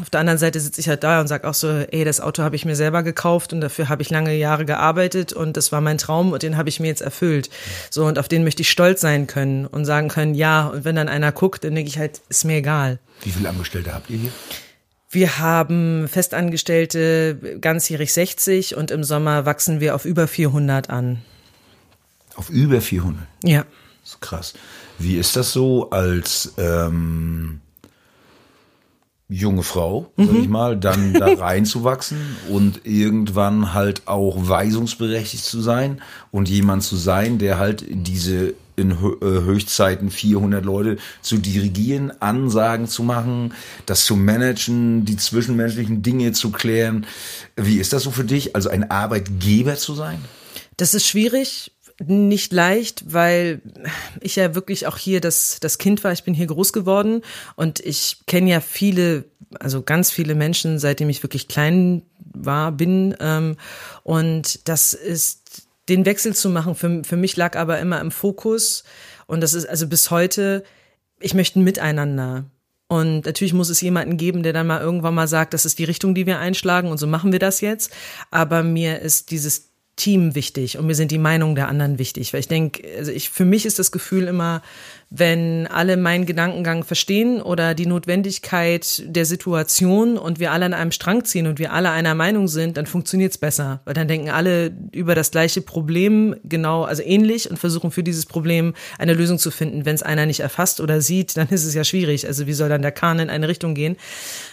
auf 0.00 0.10
der 0.10 0.20
anderen 0.20 0.38
Seite 0.38 0.60
sitze 0.60 0.80
ich 0.80 0.88
halt 0.88 1.04
da 1.04 1.20
und 1.20 1.28
sage 1.28 1.48
auch 1.48 1.54
so, 1.54 1.68
ey, 1.68 2.04
das 2.04 2.20
Auto 2.20 2.42
habe 2.42 2.56
ich 2.56 2.64
mir 2.64 2.76
selber 2.76 3.02
gekauft 3.02 3.52
und 3.52 3.60
dafür 3.60 3.88
habe 3.88 4.02
ich 4.02 4.10
lange 4.10 4.34
Jahre 4.34 4.64
gearbeitet 4.64 5.32
und 5.32 5.56
das 5.56 5.72
war 5.72 5.80
mein 5.80 5.98
Traum 5.98 6.32
und 6.32 6.42
den 6.42 6.56
habe 6.56 6.68
ich 6.68 6.80
mir 6.80 6.88
jetzt 6.88 7.02
erfüllt. 7.02 7.50
So, 7.90 8.04
und 8.04 8.18
auf 8.18 8.28
den 8.28 8.44
möchte 8.44 8.62
ich 8.62 8.70
stolz 8.70 9.00
sein 9.00 9.26
können 9.26 9.66
und 9.66 9.84
sagen 9.84 10.08
können, 10.08 10.34
ja, 10.34 10.66
und 10.66 10.84
wenn 10.84 10.96
dann 10.96 11.08
einer 11.08 11.32
guckt, 11.32 11.64
dann 11.64 11.74
denke 11.74 11.88
ich 11.88 11.98
halt, 11.98 12.20
ist 12.28 12.44
mir 12.44 12.56
egal. 12.56 12.98
Wie 13.22 13.30
viele 13.30 13.48
Angestellte 13.48 13.94
habt 13.94 14.10
ihr 14.10 14.18
hier? 14.18 14.32
Wir 15.10 15.38
haben 15.38 16.08
Festangestellte 16.08 17.58
ganzjährig 17.60 18.12
60 18.12 18.76
und 18.76 18.90
im 18.90 19.04
Sommer 19.04 19.46
wachsen 19.46 19.78
wir 19.78 19.94
auf 19.94 20.04
über 20.04 20.26
400 20.26 20.90
an. 20.90 21.22
Auf 22.34 22.50
über 22.50 22.80
400? 22.80 23.24
Ja. 23.44 23.64
Das 24.02 24.14
ist 24.14 24.20
krass. 24.20 24.54
Wie 24.98 25.16
ist 25.16 25.36
das 25.36 25.52
so 25.52 25.90
als 25.90 26.54
ähm, 26.58 27.60
junge 29.28 29.62
Frau, 29.62 30.12
sag 30.16 30.34
ich 30.34 30.48
mal, 30.48 30.76
dann 30.76 31.14
da 31.14 31.32
reinzuwachsen 31.38 32.18
und 32.50 32.82
irgendwann 32.84 33.72
halt 33.72 34.02
auch 34.06 34.48
weisungsberechtigt 34.48 35.44
zu 35.44 35.60
sein 35.60 36.02
und 36.30 36.48
jemand 36.48 36.82
zu 36.82 36.96
sein, 36.96 37.38
der 37.38 37.58
halt 37.58 37.84
diese 37.88 38.54
in 38.76 38.90
äh, 38.90 38.94
Höchstzeiten 38.94 40.10
400 40.10 40.64
Leute 40.64 40.96
zu 41.22 41.38
dirigieren, 41.38 42.12
Ansagen 42.20 42.86
zu 42.86 43.02
machen, 43.02 43.54
das 43.86 44.04
zu 44.04 44.16
managen, 44.16 45.04
die 45.04 45.16
zwischenmenschlichen 45.16 46.02
Dinge 46.02 46.32
zu 46.32 46.50
klären. 46.50 47.06
Wie 47.56 47.78
ist 47.78 47.92
das 47.92 48.02
so 48.02 48.10
für 48.10 48.24
dich, 48.24 48.56
also 48.56 48.68
ein 48.68 48.90
Arbeitgeber 48.90 49.76
zu 49.76 49.94
sein? 49.94 50.18
Das 50.76 50.94
ist 50.94 51.06
schwierig, 51.06 51.70
nicht 52.04 52.52
leicht, 52.52 53.12
weil 53.12 53.60
ich 54.20 54.36
ja 54.36 54.54
wirklich 54.54 54.86
auch 54.86 54.98
hier 54.98 55.20
das, 55.20 55.58
das 55.60 55.78
Kind 55.78 56.02
war. 56.02 56.12
Ich 56.12 56.24
bin 56.24 56.34
hier 56.34 56.46
groß 56.46 56.72
geworden 56.72 57.22
und 57.56 57.80
ich 57.80 58.18
kenne 58.26 58.50
ja 58.50 58.60
viele, 58.60 59.24
also 59.60 59.82
ganz 59.82 60.10
viele 60.10 60.34
Menschen, 60.34 60.78
seitdem 60.78 61.08
ich 61.08 61.22
wirklich 61.22 61.48
klein 61.48 62.02
war, 62.18 62.72
bin. 62.72 63.14
Ähm, 63.20 63.56
und 64.02 64.68
das 64.68 64.92
ist, 64.92 65.68
den 65.88 66.06
Wechsel 66.06 66.34
zu 66.34 66.48
machen, 66.50 66.74
für, 66.74 67.04
für 67.04 67.16
mich 67.16 67.36
lag 67.36 67.56
aber 67.56 67.78
immer 67.78 68.00
im 68.00 68.10
Fokus. 68.10 68.84
Und 69.26 69.40
das 69.40 69.54
ist 69.54 69.66
also 69.66 69.86
bis 69.86 70.10
heute, 70.10 70.64
ich 71.20 71.34
möchte 71.34 71.60
ein 71.60 71.64
Miteinander. 71.64 72.44
Und 72.88 73.26
natürlich 73.26 73.54
muss 73.54 73.70
es 73.70 73.80
jemanden 73.80 74.16
geben, 74.16 74.42
der 74.42 74.52
dann 74.52 74.66
mal 74.66 74.80
irgendwann 74.80 75.14
mal 75.14 75.28
sagt, 75.28 75.54
das 75.54 75.64
ist 75.64 75.78
die 75.78 75.84
Richtung, 75.84 76.14
die 76.14 76.26
wir 76.26 76.38
einschlagen 76.38 76.88
und 76.88 76.98
so 76.98 77.06
machen 77.06 77.32
wir 77.32 77.38
das 77.38 77.60
jetzt. 77.60 77.92
Aber 78.30 78.62
mir 78.62 79.00
ist 79.00 79.30
dieses 79.30 79.70
Team 79.96 80.34
wichtig 80.34 80.76
und 80.76 80.86
mir 80.86 80.94
sind 80.94 81.12
die 81.12 81.18
Meinungen 81.18 81.54
der 81.54 81.68
anderen 81.68 81.98
wichtig, 81.98 82.32
weil 82.32 82.40
ich 82.40 82.48
denke, 82.48 82.82
also 82.98 83.12
ich 83.12 83.30
für 83.30 83.44
mich 83.44 83.64
ist 83.64 83.78
das 83.78 83.92
Gefühl 83.92 84.26
immer, 84.26 84.62
wenn 85.16 85.68
alle 85.68 85.96
meinen 85.96 86.26
Gedankengang 86.26 86.82
verstehen 86.82 87.40
oder 87.40 87.74
die 87.74 87.86
Notwendigkeit 87.86 89.02
der 89.06 89.24
Situation 89.24 90.18
und 90.18 90.40
wir 90.40 90.50
alle 90.50 90.64
an 90.64 90.74
einem 90.74 90.90
Strang 90.90 91.24
ziehen 91.24 91.46
und 91.46 91.60
wir 91.60 91.72
alle 91.72 91.90
einer 91.90 92.16
Meinung 92.16 92.48
sind, 92.48 92.76
dann 92.76 92.86
funktioniert's 92.86 93.38
besser, 93.38 93.80
weil 93.84 93.94
dann 93.94 94.08
denken 94.08 94.30
alle 94.30 94.72
über 94.90 95.14
das 95.14 95.30
gleiche 95.30 95.62
Problem 95.62 96.34
genau, 96.42 96.82
also 96.82 97.04
ähnlich 97.04 97.48
und 97.48 97.58
versuchen 97.60 97.92
für 97.92 98.02
dieses 98.02 98.26
Problem 98.26 98.74
eine 98.98 99.14
Lösung 99.14 99.38
zu 99.38 99.52
finden. 99.52 99.84
Wenn 99.84 99.94
es 99.94 100.02
einer 100.02 100.26
nicht 100.26 100.40
erfasst 100.40 100.80
oder 100.80 101.00
sieht, 101.00 101.36
dann 101.36 101.48
ist 101.48 101.64
es 101.64 101.74
ja 101.74 101.84
schwierig. 101.84 102.26
Also 102.26 102.48
wie 102.48 102.52
soll 102.52 102.68
dann 102.68 102.82
der 102.82 102.90
Kahn 102.90 103.20
in 103.20 103.30
eine 103.30 103.46
Richtung 103.46 103.74
gehen? 103.74 103.96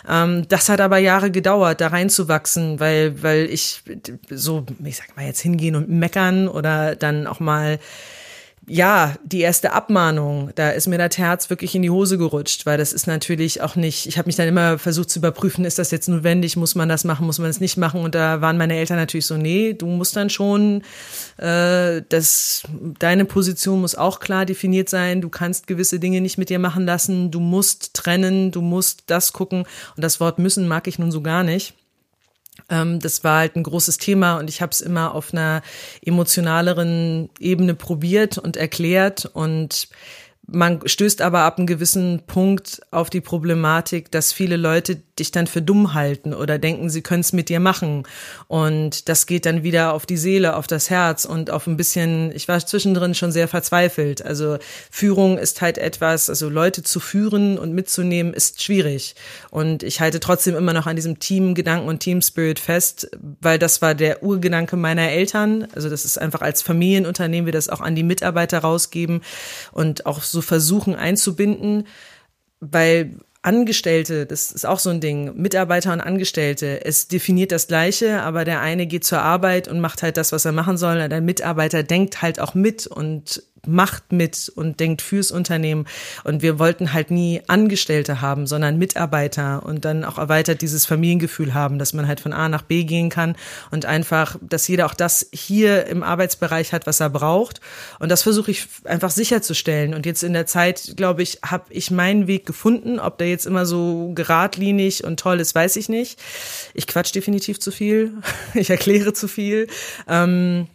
Ähm, 0.08 0.46
das 0.48 0.70
hat 0.70 0.80
aber 0.80 1.00
Jahre 1.00 1.32
gedauert, 1.32 1.82
da 1.82 1.88
reinzuwachsen, 1.88 2.80
weil 2.80 3.24
weil 3.24 3.46
ich 3.46 3.82
so, 4.30 4.64
ich 4.84 4.98
sag 4.98 5.16
mal 5.16 5.26
jetzt 5.26 5.42
hingehen 5.42 5.76
und 5.76 5.90
meckern 5.90 6.48
oder 6.48 6.96
dann 6.96 7.26
auch 7.26 7.40
mal 7.40 7.80
ja, 8.72 9.16
die 9.26 9.42
erste 9.42 9.74
Abmahnung, 9.74 10.52
da 10.56 10.70
ist 10.70 10.88
mir 10.88 10.98
das 10.98 11.18
Herz 11.18 11.50
wirklich 11.50 11.76
in 11.76 11.82
die 11.82 11.90
Hose 11.90 12.18
gerutscht, 12.18 12.66
weil 12.66 12.78
das 12.78 12.94
ist 12.94 13.06
natürlich 13.06 13.62
auch 13.62 13.76
nicht, 13.76 14.08
ich 14.08 14.18
habe 14.18 14.28
mich 14.28 14.38
dann 14.38 14.48
immer 14.48 14.80
versucht 14.80 15.10
zu 15.10 15.20
überprüfen, 15.20 15.66
ist 15.66 15.78
das 15.78 15.92
jetzt 15.92 16.08
notwendig, 16.08 16.56
muss 16.56 16.74
man 16.74 16.88
das 16.88 17.04
machen, 17.04 17.26
muss 17.26 17.38
man 17.38 17.50
das 17.50 17.60
nicht 17.60 17.76
machen? 17.76 18.00
Und 18.00 18.16
da 18.16 18.40
waren 18.40 18.58
meine 18.58 18.78
Eltern 18.78 18.96
natürlich 18.96 19.26
so, 19.26 19.36
nee, 19.36 19.74
du 19.74 19.88
musst 19.88 20.16
dann 20.16 20.30
schon, 20.30 20.84
äh, 21.36 22.02
das, 22.08 22.64
deine 22.98 23.26
Position 23.26 23.82
muss 23.82 23.96
auch 23.96 24.22
klar 24.22 24.46
definiert 24.46 24.88
sein, 24.88 25.20
du 25.20 25.28
kannst 25.28 25.68
gewisse 25.68 26.00
Dinge 26.00 26.22
nicht 26.22 26.38
mit 26.38 26.50
dir 26.50 26.60
machen 26.60 26.86
lassen, 26.86 27.30
du 27.30 27.42
musst 27.42 27.94
trennen, 27.94 28.52
du 28.52 28.62
musst 28.62 29.04
das 29.08 29.34
gucken. 29.34 29.66
Und 29.98 30.02
das 30.02 30.22
Wort 30.22 30.40
müssen 30.40 30.70
mag 30.70 30.88
ich 30.88 30.98
nun 30.98 31.12
so 31.12 31.20
gar 31.20 31.44
nicht. 31.44 31.74
Ähm, 32.72 33.00
das 33.00 33.24
war 33.24 33.40
halt 33.40 33.56
ein 33.56 33.64
großes 33.64 33.98
Thema 33.98 34.38
und 34.38 34.50
ich 34.50 34.62
habe 34.62 34.72
es 34.72 34.82
immer 34.82 35.14
auf 35.14 35.34
einer 35.34 35.62
emotionaleren 36.04 37.30
Ebene 37.38 37.76
probiert 37.76 38.40
und 38.40 38.58
erklärt 38.58 39.30
und 39.32 39.90
man 40.48 40.82
stößt 40.86 41.22
aber 41.22 41.42
ab 41.42 41.58
einem 41.58 41.68
gewissen 41.68 42.24
Punkt 42.26 42.82
auf 42.92 43.10
die 43.10 43.22
Problematik, 43.22 44.12
dass 44.12 44.34
viele 44.34 44.58
Leute 44.58 45.02
dich 45.22 45.32
dann 45.32 45.48
für 45.48 45.62
dumm 45.62 45.94
halten 45.94 46.34
oder 46.34 46.60
denken, 46.60 46.90
sie 46.90 47.02
können 47.02 47.22
es 47.22 47.32
mit 47.32 47.48
dir 47.48 47.60
machen. 47.60 48.04
Und 48.48 49.08
das 49.08 49.26
geht 49.28 49.46
dann 49.46 49.64
wieder 49.64 49.94
auf 49.94 50.06
die 50.06 50.18
Seele, 50.18 50.56
auf 50.56 50.68
das 50.68 50.90
Herz 50.90 51.26
und 51.26 51.52
auf 51.52 51.68
ein 51.68 51.78
bisschen, 51.78 52.32
ich 52.36 52.48
war 52.48 52.60
zwischendrin 52.66 53.16
schon 53.16 53.32
sehr 53.32 53.48
verzweifelt. 53.48 54.26
Also 54.26 54.58
Führung 54.90 55.38
ist 55.38 55.62
halt 55.62 55.78
etwas, 55.78 56.30
also 56.30 56.50
Leute 56.50 56.84
zu 56.84 57.00
führen 57.00 57.58
und 57.58 57.74
mitzunehmen 57.74 58.34
ist 58.34 58.62
schwierig. 58.62 59.16
Und 59.52 59.84
ich 59.84 60.02
halte 60.02 60.20
trotzdem 60.20 60.56
immer 60.56 60.74
noch 60.74 60.88
an 60.88 60.96
diesem 60.96 61.20
Teamgedanken 61.20 61.88
und 61.88 62.00
Teamspirit 62.00 62.60
fest, 62.60 63.10
weil 63.40 63.60
das 63.60 63.82
war 63.82 63.96
der 63.96 64.24
Urgedanke 64.24 64.76
meiner 64.76 65.10
Eltern. 65.10 65.68
Also 65.76 65.90
das 65.90 66.04
ist 66.04 66.18
einfach 66.18 66.42
als 66.42 66.62
Familienunternehmen 66.62 67.46
wir 67.46 67.54
das 67.54 67.70
auch 67.70 67.82
an 67.82 67.96
die 67.96 68.04
Mitarbeiter 68.04 68.60
rausgeben 68.60 69.22
und 69.72 70.06
auch 70.06 70.24
so 70.24 70.42
versuchen 70.42 70.96
einzubinden, 70.96 71.88
weil 72.60 73.16
Angestellte, 73.44 74.28
das 74.28 74.52
ist 74.52 74.66
auch 74.66 74.78
so 74.78 74.92
ein 74.92 75.02
Ding, 75.02 75.36
Mitarbeiter 75.36 75.94
und 75.94 76.02
Angestellte, 76.02 76.86
es 76.86 77.08
definiert 77.08 77.52
das 77.52 77.68
Gleiche, 77.68 78.22
aber 78.22 78.46
der 78.46 78.62
eine 78.62 78.86
geht 78.86 79.04
zur 79.04 79.22
Arbeit 79.22 79.68
und 79.68 79.80
macht 79.80 80.04
halt 80.04 80.18
das, 80.18 80.32
was 80.32 80.46
er 80.46 80.52
machen 80.52 80.78
soll, 80.78 81.10
der 81.10 81.22
Mitarbeiter 81.22 81.82
denkt 81.82 82.22
halt 82.22 82.40
auch 82.40 82.54
mit 82.54 82.86
und 82.86 83.44
macht 83.68 84.12
mit 84.12 84.52
und 84.56 84.80
denkt 84.80 85.02
fürs 85.02 85.32
Unternehmen. 85.32 85.86
Und 86.24 86.42
wir 86.42 86.60
wollten 86.60 86.94
halt 86.94 87.12
nie 87.12 87.42
Angestellte 87.48 88.22
haben, 88.22 88.48
sondern 88.48 88.78
Mitarbeiter 88.78 89.64
und 89.66 89.86
dann 89.86 90.04
auch 90.04 90.18
erweitert 90.18 90.62
dieses 90.62 90.86
Familiengefühl 90.86 91.54
haben, 91.54 91.80
dass 91.80 91.94
man 91.94 92.08
halt 92.08 92.20
von 92.20 92.34
A 92.34 92.50
nach 92.50 92.64
B 92.64 92.84
gehen 92.84 93.10
kann 93.10 93.36
und 93.70 93.86
einfach, 93.86 94.38
dass 94.42 94.68
jeder 94.68 94.86
auch 94.86 94.94
das 94.94 95.28
hier 95.32 95.86
im 95.88 96.04
Arbeitsbereich 96.04 96.74
hat, 96.74 96.88
was 96.88 97.00
er 97.00 97.10
braucht. 97.10 97.62
Und 98.00 98.10
das 98.10 98.24
versuche 98.24 98.52
ich 98.52 98.68
einfach 98.86 99.12
sicherzustellen. 99.12 99.94
Und 99.94 100.06
jetzt 100.06 100.24
in 100.24 100.34
der 100.34 100.46
Zeit, 100.46 100.94
glaube 100.98 101.22
ich, 101.22 101.40
habe 101.44 101.66
ich 101.70 101.92
meinen 101.92 102.28
Weg 102.28 102.46
gefunden. 102.46 103.00
Ob 103.00 103.18
der 103.18 103.30
jetzt 103.30 103.46
immer 103.46 103.66
so 103.66 104.12
geradlinig 104.16 105.04
und 105.04 105.20
toll 105.20 105.40
ist, 105.40 105.56
weiß 105.56 105.76
ich 105.76 105.90
nicht. 105.90 106.20
Ich 106.74 106.88
quatsch 106.88 107.14
definitiv 107.14 107.60
zu 107.60 107.72
viel. 107.72 108.14
Ich 108.54 108.70
erkläre 108.70 109.14
zu 109.14 109.28
viel. 109.28 109.68
Ähm, 110.08 110.68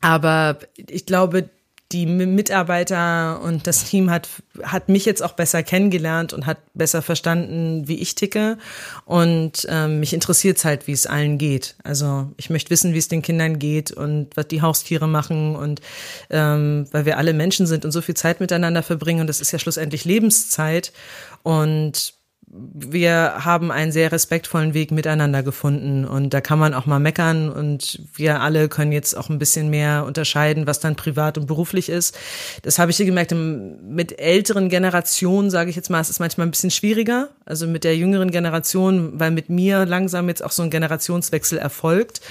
aber 0.00 0.58
ich 0.76 1.04
glaube, 1.04 1.50
die 1.92 2.04
Mitarbeiter 2.04 3.40
und 3.42 3.66
das 3.66 3.84
Team 3.84 4.10
hat, 4.10 4.28
hat 4.62 4.90
mich 4.90 5.06
jetzt 5.06 5.22
auch 5.22 5.32
besser 5.32 5.62
kennengelernt 5.62 6.34
und 6.34 6.44
hat 6.44 6.58
besser 6.74 7.00
verstanden, 7.00 7.88
wie 7.88 7.98
ich 7.98 8.14
ticke. 8.14 8.58
Und 9.06 9.66
ähm, 9.70 9.98
mich 9.98 10.12
interessiert 10.12 10.58
es 10.58 10.66
halt, 10.66 10.86
wie 10.86 10.92
es 10.92 11.06
allen 11.06 11.38
geht. 11.38 11.76
Also 11.84 12.30
ich 12.36 12.50
möchte 12.50 12.68
wissen, 12.68 12.92
wie 12.92 12.98
es 12.98 13.08
den 13.08 13.22
Kindern 13.22 13.58
geht 13.58 13.90
und 13.90 14.36
was 14.36 14.48
die 14.48 14.60
Haustiere 14.60 15.08
machen. 15.08 15.56
Und 15.56 15.80
ähm, 16.28 16.86
weil 16.90 17.06
wir 17.06 17.16
alle 17.16 17.32
Menschen 17.32 17.66
sind 17.66 17.86
und 17.86 17.92
so 17.92 18.02
viel 18.02 18.16
Zeit 18.16 18.40
miteinander 18.40 18.82
verbringen. 18.82 19.22
Und 19.22 19.26
das 19.28 19.40
ist 19.40 19.52
ja 19.52 19.58
schlussendlich 19.58 20.04
Lebenszeit. 20.04 20.92
Und 21.42 22.17
wir 22.50 23.44
haben 23.44 23.70
einen 23.70 23.92
sehr 23.92 24.10
respektvollen 24.10 24.72
Weg 24.72 24.90
miteinander 24.90 25.42
gefunden 25.42 26.06
und 26.06 26.32
da 26.32 26.40
kann 26.40 26.58
man 26.58 26.72
auch 26.72 26.86
mal 26.86 26.98
meckern 26.98 27.50
und 27.50 28.00
wir 28.14 28.40
alle 28.40 28.68
können 28.68 28.92
jetzt 28.92 29.14
auch 29.14 29.28
ein 29.28 29.38
bisschen 29.38 29.68
mehr 29.68 30.04
unterscheiden, 30.06 30.66
was 30.66 30.80
dann 30.80 30.96
privat 30.96 31.36
und 31.36 31.46
beruflich 31.46 31.90
ist. 31.90 32.16
Das 32.62 32.78
habe 32.78 32.90
ich 32.90 32.96
hier 32.96 33.06
gemerkt, 33.06 33.34
mit 33.34 34.18
älteren 34.18 34.70
Generationen, 34.70 35.50
sage 35.50 35.68
ich 35.68 35.76
jetzt 35.76 35.90
mal, 35.90 36.00
es 36.00 36.08
ist 36.08 36.20
manchmal 36.20 36.46
ein 36.46 36.50
bisschen 36.50 36.70
schwieriger, 36.70 37.28
also 37.44 37.66
mit 37.66 37.84
der 37.84 37.96
jüngeren 37.96 38.30
Generation, 38.30 39.20
weil 39.20 39.30
mit 39.30 39.50
mir 39.50 39.84
langsam 39.84 40.28
jetzt 40.28 40.42
auch 40.42 40.52
so 40.52 40.62
ein 40.62 40.70
Generationswechsel 40.70 41.58
erfolgt, 41.58 42.22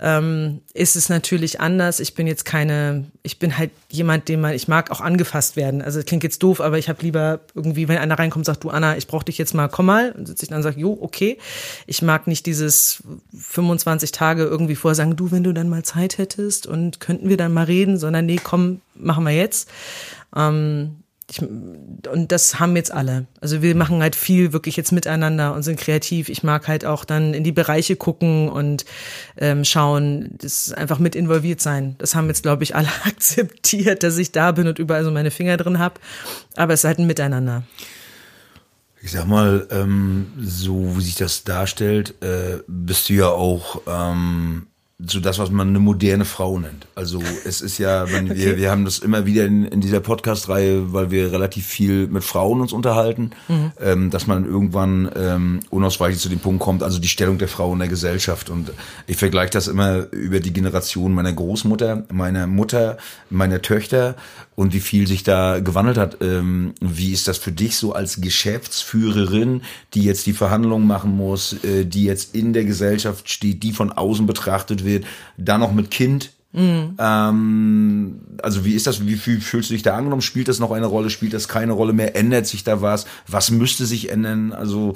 ähm, 0.00 0.60
ist 0.74 0.96
es 0.96 1.08
natürlich 1.08 1.60
anders. 1.60 2.00
Ich 2.00 2.14
bin 2.14 2.26
jetzt 2.26 2.44
keine, 2.44 3.04
ich 3.22 3.38
bin 3.38 3.56
halt 3.56 3.70
jemand, 3.88 4.28
den 4.28 4.40
man, 4.40 4.52
ich 4.52 4.68
mag 4.68 4.90
auch 4.90 5.00
angefasst 5.00 5.56
werden. 5.56 5.80
Also 5.80 6.02
klingt 6.02 6.24
jetzt 6.24 6.42
doof, 6.42 6.60
aber 6.60 6.78
ich 6.78 6.88
habe 6.88 7.02
lieber 7.02 7.40
irgendwie, 7.54 7.88
wenn 7.88 7.98
einer 7.98 8.18
reinkommt, 8.18 8.44
sagt 8.44 8.64
du 8.64 8.70
Anna, 8.70 8.96
ich 8.96 9.06
brauche 9.06 9.24
dich 9.24 9.38
jetzt 9.38 9.53
mal, 9.54 9.68
komm 9.68 9.86
mal, 9.86 10.12
und 10.12 10.26
sitze 10.26 10.44
ich 10.44 10.48
dann 10.48 10.58
und 10.58 10.62
sage, 10.62 10.80
jo, 10.80 10.98
okay. 11.00 11.38
Ich 11.86 12.02
mag 12.02 12.26
nicht 12.26 12.46
dieses 12.46 13.02
25 13.38 14.12
Tage 14.12 14.44
irgendwie 14.44 14.76
vorher 14.76 14.94
sagen, 14.94 15.16
du, 15.16 15.30
wenn 15.30 15.44
du 15.44 15.52
dann 15.52 15.68
mal 15.68 15.84
Zeit 15.84 16.18
hättest 16.18 16.66
und 16.66 17.00
könnten 17.00 17.28
wir 17.28 17.36
dann 17.36 17.52
mal 17.52 17.64
reden, 17.64 17.98
sondern 17.98 18.26
nee, 18.26 18.40
komm, 18.42 18.80
machen 18.94 19.24
wir 19.24 19.32
jetzt. 19.32 19.70
Ähm, 20.36 21.04
ich, 21.30 21.40
und 21.40 22.32
das 22.32 22.60
haben 22.60 22.76
jetzt 22.76 22.92
alle. 22.92 23.26
Also 23.40 23.62
wir 23.62 23.74
machen 23.74 24.02
halt 24.02 24.14
viel 24.14 24.52
wirklich 24.52 24.76
jetzt 24.76 24.92
miteinander 24.92 25.54
und 25.54 25.62
sind 25.62 25.80
kreativ. 25.80 26.28
Ich 26.28 26.42
mag 26.42 26.68
halt 26.68 26.84
auch 26.84 27.04
dann 27.04 27.32
in 27.32 27.44
die 27.44 27.52
Bereiche 27.52 27.96
gucken 27.96 28.50
und 28.50 28.84
ähm, 29.38 29.64
schauen, 29.64 30.34
das 30.38 30.72
einfach 30.72 30.98
mit 30.98 31.16
involviert 31.16 31.60
sein. 31.60 31.94
Das 31.98 32.14
haben 32.14 32.28
jetzt, 32.28 32.42
glaube 32.42 32.62
ich, 32.62 32.76
alle 32.76 32.88
akzeptiert, 33.06 34.02
dass 34.02 34.18
ich 34.18 34.32
da 34.32 34.52
bin 34.52 34.68
und 34.68 34.78
überall 34.78 35.04
so 35.04 35.10
meine 35.10 35.30
Finger 35.30 35.56
drin 35.56 35.78
habe. 35.78 35.98
Aber 36.56 36.74
es 36.74 36.80
ist 36.80 36.84
halt 36.84 36.98
ein 36.98 37.06
Miteinander. 37.06 37.64
Ich 39.04 39.12
sag 39.12 39.26
mal, 39.26 39.68
ähm, 39.70 40.32
so 40.38 40.96
wie 40.96 41.02
sich 41.02 41.16
das 41.16 41.44
darstellt, 41.44 42.22
äh, 42.22 42.60
bist 42.66 43.10
du 43.10 43.12
ja 43.12 43.28
auch 43.28 43.82
ähm, 43.86 44.68
so 44.98 45.18
das, 45.18 45.40
was 45.40 45.50
man 45.50 45.68
eine 45.68 45.80
moderne 45.80 46.24
Frau 46.24 46.56
nennt. 46.58 46.86
Also 46.94 47.20
es 47.44 47.60
ist 47.60 47.78
ja, 47.78 48.10
wenn 48.12 48.30
okay. 48.30 48.38
wir, 48.38 48.56
wir 48.58 48.70
haben 48.70 48.84
das 48.84 49.00
immer 49.00 49.26
wieder 49.26 49.44
in, 49.44 49.64
in 49.64 49.80
dieser 49.80 49.98
Podcast-Reihe, 49.98 50.92
weil 50.92 51.10
wir 51.10 51.32
relativ 51.32 51.66
viel 51.66 52.06
mit 52.06 52.22
Frauen 52.22 52.60
uns 52.60 52.72
unterhalten, 52.72 53.30
mhm. 53.48 53.72
ähm, 53.80 54.10
dass 54.10 54.28
man 54.28 54.44
irgendwann 54.44 55.10
ähm, 55.16 55.60
unausweichlich 55.70 56.20
zu 56.20 56.28
dem 56.28 56.38
Punkt 56.38 56.62
kommt, 56.62 56.84
also 56.84 57.00
die 57.00 57.08
Stellung 57.08 57.38
der 57.38 57.48
Frau 57.48 57.72
in 57.72 57.80
der 57.80 57.88
Gesellschaft. 57.88 58.50
Und 58.50 58.70
ich 59.08 59.16
vergleiche 59.16 59.50
das 59.50 59.66
immer 59.66 60.06
über 60.12 60.38
die 60.38 60.52
Generation 60.52 61.12
meiner 61.12 61.32
Großmutter, 61.32 62.04
meiner 62.12 62.46
Mutter, 62.46 62.96
meiner 63.30 63.62
Töchter 63.62 64.14
und 64.54 64.72
wie 64.72 64.80
viel 64.80 65.08
sich 65.08 65.24
da 65.24 65.58
gewandelt 65.58 65.98
hat. 65.98 66.18
Ähm, 66.20 66.74
wie 66.80 67.12
ist 67.12 67.26
das 67.26 67.38
für 67.38 67.50
dich 67.50 67.76
so 67.76 67.92
als 67.94 68.20
Geschäftsführerin, 68.20 69.62
die 69.94 70.04
jetzt 70.04 70.26
die 70.26 70.32
Verhandlungen 70.32 70.86
machen 70.86 71.16
muss, 71.16 71.64
äh, 71.64 71.84
die 71.84 72.04
jetzt 72.04 72.34
in 72.36 72.52
der 72.52 72.64
Gesellschaft 72.64 73.28
steht, 73.28 73.64
die 73.64 73.72
von 73.72 73.90
außen 73.90 74.26
betrachtet 74.26 74.83
wird, 74.84 75.04
dann 75.36 75.60
noch 75.60 75.72
mit 75.72 75.90
Kind? 75.90 76.30
Mhm. 76.54 76.94
Ähm, 76.98 78.20
also 78.40 78.64
wie 78.64 78.74
ist 78.74 78.86
das, 78.86 79.04
wie, 79.04 79.26
wie 79.26 79.40
fühlst 79.40 79.70
du 79.70 79.74
dich 79.74 79.82
da 79.82 79.96
angenommen? 79.96 80.22
Spielt 80.22 80.46
das 80.46 80.60
noch 80.60 80.70
eine 80.70 80.86
Rolle? 80.86 81.10
Spielt 81.10 81.34
das 81.34 81.48
keine 81.48 81.72
Rolle 81.72 81.92
mehr? 81.92 82.14
Ändert 82.14 82.46
sich 82.46 82.62
da 82.62 82.80
was? 82.80 83.06
Was 83.26 83.50
müsste 83.50 83.86
sich 83.86 84.10
ändern? 84.10 84.52
Also 84.52 84.94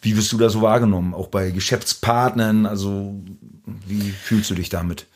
wie 0.00 0.16
wirst 0.16 0.30
du 0.32 0.38
da 0.38 0.48
so 0.48 0.62
wahrgenommen? 0.62 1.12
Auch 1.12 1.26
bei 1.26 1.50
Geschäftspartnern? 1.50 2.66
Also 2.66 3.20
wie 3.86 4.10
fühlst 4.10 4.50
du 4.50 4.54
dich 4.54 4.68
damit? 4.68 5.06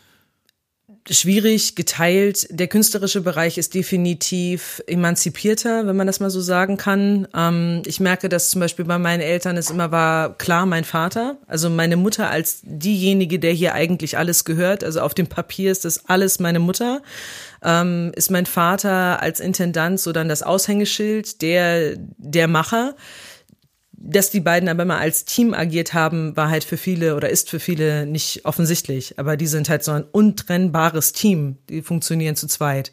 Schwierig 1.11 1.75
geteilt. 1.75 2.47
Der 2.51 2.67
künstlerische 2.67 3.21
Bereich 3.21 3.59
ist 3.59 3.75
definitiv 3.75 4.83
emanzipierter, 4.87 5.87
wenn 5.87 5.97
man 5.97 6.07
das 6.07 6.21
mal 6.21 6.31
so 6.31 6.41
sagen 6.41 6.77
kann. 6.77 7.29
Ähm, 7.35 7.83
ich 7.87 8.01
merke, 8.01 8.29
dass 8.29 8.51
zum 8.51 8.61
Beispiel 8.61 8.85
bei 8.85 8.99
meinen 8.99 9.21
Eltern 9.21 9.57
es 9.57 9.71
immer 9.71 9.91
war, 9.91 10.37
klar, 10.37 10.67
mein 10.67 10.85
Vater, 10.85 11.39
also 11.47 11.71
meine 11.71 11.97
Mutter 11.97 12.31
als 12.31 12.61
diejenige, 12.63 13.39
der 13.39 13.53
hier 13.53 13.75
eigentlich 13.75 14.19
alles 14.19 14.45
gehört. 14.45 14.83
Also 14.83 15.01
auf 15.01 15.15
dem 15.15 15.27
Papier 15.27 15.71
ist 15.71 15.85
das 15.85 16.09
alles 16.09 16.41
meine 16.41 16.59
Mutter. 16.59 17.03
Ähm, 17.63 18.13
ist 18.15 18.31
mein 18.31 18.47
Vater 18.47 19.23
als 19.23 19.41
Intendant 19.41 20.01
so 20.01 20.13
dann 20.13 20.29
das 20.29 20.43
Aushängeschild, 20.43 21.43
der, 21.43 21.97
der 22.19 22.49
Macher 22.49 22.95
dass 23.99 24.31
die 24.31 24.41
beiden 24.41 24.69
aber 24.69 24.85
mal 24.85 24.99
als 24.99 25.25
Team 25.25 25.55
agiert 25.55 25.95
haben, 25.95 26.37
war 26.37 26.51
halt 26.51 26.65
für 26.65 26.77
viele 26.77 27.17
oder 27.17 27.31
ist 27.31 27.49
für 27.49 27.61
viele 27.61 28.07
nicht 28.07 28.45
offensichtlich. 28.45 29.19
Aber 29.19 29.37
die 29.37 29.47
sind 29.47 29.69
halt 29.69 29.85
so 29.85 29.93
ein 29.93 30.05
untrennbares 30.05 31.13
Team. 31.13 31.57
Die 31.69 31.83
funktionieren 31.83 32.37
zu 32.37 32.47
zweit. 32.47 32.93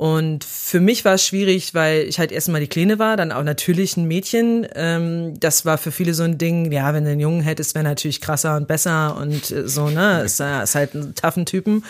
Und 0.00 0.44
für 0.44 0.80
mich 0.80 1.04
war 1.04 1.16
es 1.16 1.26
schwierig, 1.26 1.74
weil 1.74 2.04
ich 2.04 2.18
halt 2.18 2.32
erstmal 2.32 2.62
die 2.62 2.68
Kleine 2.68 2.98
war, 2.98 3.18
dann 3.18 3.32
auch 3.32 3.42
natürlich 3.42 3.98
ein 3.98 4.08
Mädchen. 4.08 4.66
Ähm, 4.74 5.38
das 5.38 5.66
war 5.66 5.76
für 5.76 5.92
viele 5.92 6.14
so 6.14 6.22
ein 6.22 6.38
Ding, 6.38 6.72
ja, 6.72 6.94
wenn 6.94 7.04
du 7.04 7.10
einen 7.10 7.20
Jungen 7.20 7.42
hättest, 7.42 7.74
wäre 7.74 7.84
natürlich 7.84 8.22
krasser 8.22 8.56
und 8.56 8.66
besser 8.66 9.18
und 9.18 9.50
äh, 9.50 9.68
so, 9.68 9.90
ne? 9.90 10.22
Ist, 10.22 10.40
äh, 10.40 10.62
ist 10.62 10.74
halt 10.74 10.94
ein 10.94 11.14
toughen 11.14 11.44
Typen. 11.44 11.84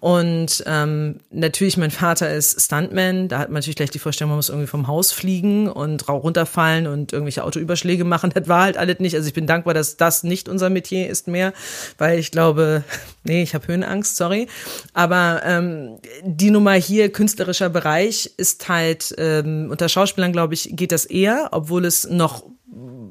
Und 0.00 0.62
ähm, 0.66 1.20
natürlich, 1.30 1.78
mein 1.78 1.90
Vater 1.90 2.34
ist 2.34 2.60
Stuntman, 2.60 3.28
da 3.28 3.38
hat 3.38 3.48
man 3.48 3.54
natürlich 3.54 3.76
gleich 3.76 3.88
die 3.88 3.98
Vorstellung, 3.98 4.32
man 4.32 4.36
muss 4.36 4.50
irgendwie 4.50 4.66
vom 4.66 4.86
Haus 4.86 5.12
fliegen 5.12 5.66
und 5.66 6.06
runterfallen 6.06 6.86
und 6.86 7.14
irgendwelche 7.14 7.44
Autoüberschläge 7.44 8.04
machen. 8.04 8.30
Das 8.34 8.46
war 8.46 8.64
halt 8.64 8.76
alles 8.76 8.98
nicht. 8.98 9.14
Also 9.14 9.26
ich 9.26 9.32
bin 9.32 9.46
dankbar, 9.46 9.72
dass 9.72 9.96
das 9.96 10.22
nicht 10.22 10.50
unser 10.50 10.68
Metier 10.68 11.08
ist 11.08 11.28
mehr, 11.28 11.54
weil 11.96 12.18
ich 12.18 12.30
glaube, 12.30 12.84
nee, 13.24 13.42
ich 13.42 13.54
habe 13.54 13.68
Höhenangst, 13.68 14.18
sorry. 14.18 14.48
Aber 14.92 15.40
ähm, 15.46 15.96
die 16.24 16.50
Nummer 16.50 16.72
hier, 16.72 17.10
künstlerisch 17.10 17.53
schauspielerischer 17.54 17.70
Bereich 17.70 18.30
ist 18.36 18.68
halt, 18.68 19.14
ähm, 19.18 19.68
unter 19.70 19.88
Schauspielern, 19.88 20.32
glaube 20.32 20.54
ich, 20.54 20.70
geht 20.72 20.92
das 20.92 21.04
eher, 21.04 21.48
obwohl 21.52 21.84
es 21.84 22.08
noch 22.08 22.44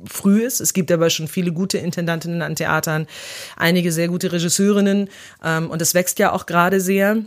früh 0.06 0.44
ist. 0.44 0.60
Es 0.60 0.74
gibt 0.74 0.92
aber 0.92 1.10
schon 1.10 1.28
viele 1.28 1.54
gute 1.54 1.78
Intendantinnen 1.78 2.42
an 2.42 2.56
Theatern, 2.56 3.08
einige 3.56 3.92
sehr 3.92 4.10
gute 4.10 4.32
Regisseurinnen 4.32 5.10
ähm, 5.44 5.70
und 5.70 5.82
es 5.82 5.94
wächst 5.94 6.20
ja 6.20 6.34
auch 6.34 6.46
gerade 6.46 6.82
sehr 6.82 7.24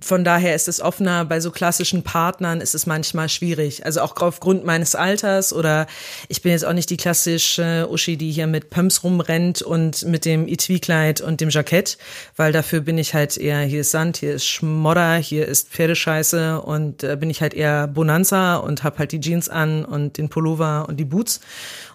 von 0.00 0.24
daher 0.24 0.54
ist 0.54 0.66
es 0.66 0.80
offener. 0.80 1.24
Bei 1.24 1.38
so 1.38 1.52
klassischen 1.52 2.02
Partnern 2.02 2.60
ist 2.60 2.74
es 2.74 2.86
manchmal 2.86 3.28
schwierig. 3.28 3.84
Also 3.84 4.00
auch 4.00 4.16
aufgrund 4.16 4.64
meines 4.64 4.96
Alters 4.96 5.52
oder 5.52 5.86
ich 6.28 6.42
bin 6.42 6.50
jetzt 6.50 6.64
auch 6.64 6.72
nicht 6.72 6.90
die 6.90 6.96
klassische 6.96 7.88
Uschi, 7.88 8.16
die 8.16 8.32
hier 8.32 8.48
mit 8.48 8.70
Pumps 8.70 9.04
rumrennt 9.04 9.62
und 9.62 10.04
mit 10.04 10.24
dem 10.24 10.48
Etui-Kleid 10.48 11.20
und 11.20 11.40
dem 11.40 11.50
Jackett, 11.50 11.98
weil 12.36 12.52
dafür 12.52 12.80
bin 12.80 12.98
ich 12.98 13.14
halt 13.14 13.36
eher, 13.36 13.60
hier 13.60 13.82
ist 13.82 13.92
Sand, 13.92 14.16
hier 14.16 14.34
ist 14.34 14.46
Schmodder, 14.46 15.16
hier 15.16 15.46
ist 15.46 15.68
Pferdescheiße 15.68 16.60
und 16.60 17.04
äh, 17.04 17.16
bin 17.16 17.30
ich 17.30 17.40
halt 17.40 17.54
eher 17.54 17.86
Bonanza 17.86 18.56
und 18.56 18.82
hab 18.82 18.98
halt 18.98 19.12
die 19.12 19.20
Jeans 19.20 19.48
an 19.48 19.84
und 19.84 20.18
den 20.18 20.28
Pullover 20.28 20.86
und 20.88 20.96
die 20.98 21.04
Boots. 21.04 21.40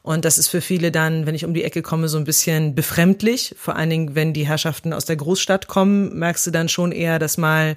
Und 0.04 0.26
das 0.26 0.40
ist 0.40 0.48
für 0.48 0.62
viele 0.62 0.92
dann, 0.92 1.28
wenn 1.28 1.36
ich 1.36 1.46
um 1.46 1.54
die 1.54 1.64
Ecke 1.64 1.84
komme, 1.84 2.10
so 2.10 2.18
ein 2.18 2.24
bisschen 2.24 2.74
befremdlich. 2.74 3.56
Vor 3.58 3.76
allen 3.76 3.90
Dingen, 3.90 4.16
wenn 4.16 4.34
die 4.34 4.48
Herrschaften 4.48 4.94
aus 4.94 5.06
der 5.06 5.16
Großstadt 5.16 5.68
kommen, 5.68 6.18
merkst 6.18 6.48
du 6.48 6.52
dann 6.52 6.70
schon 6.70 6.92
eher, 6.92 7.20
dass 7.20 7.38
mal 7.38 7.76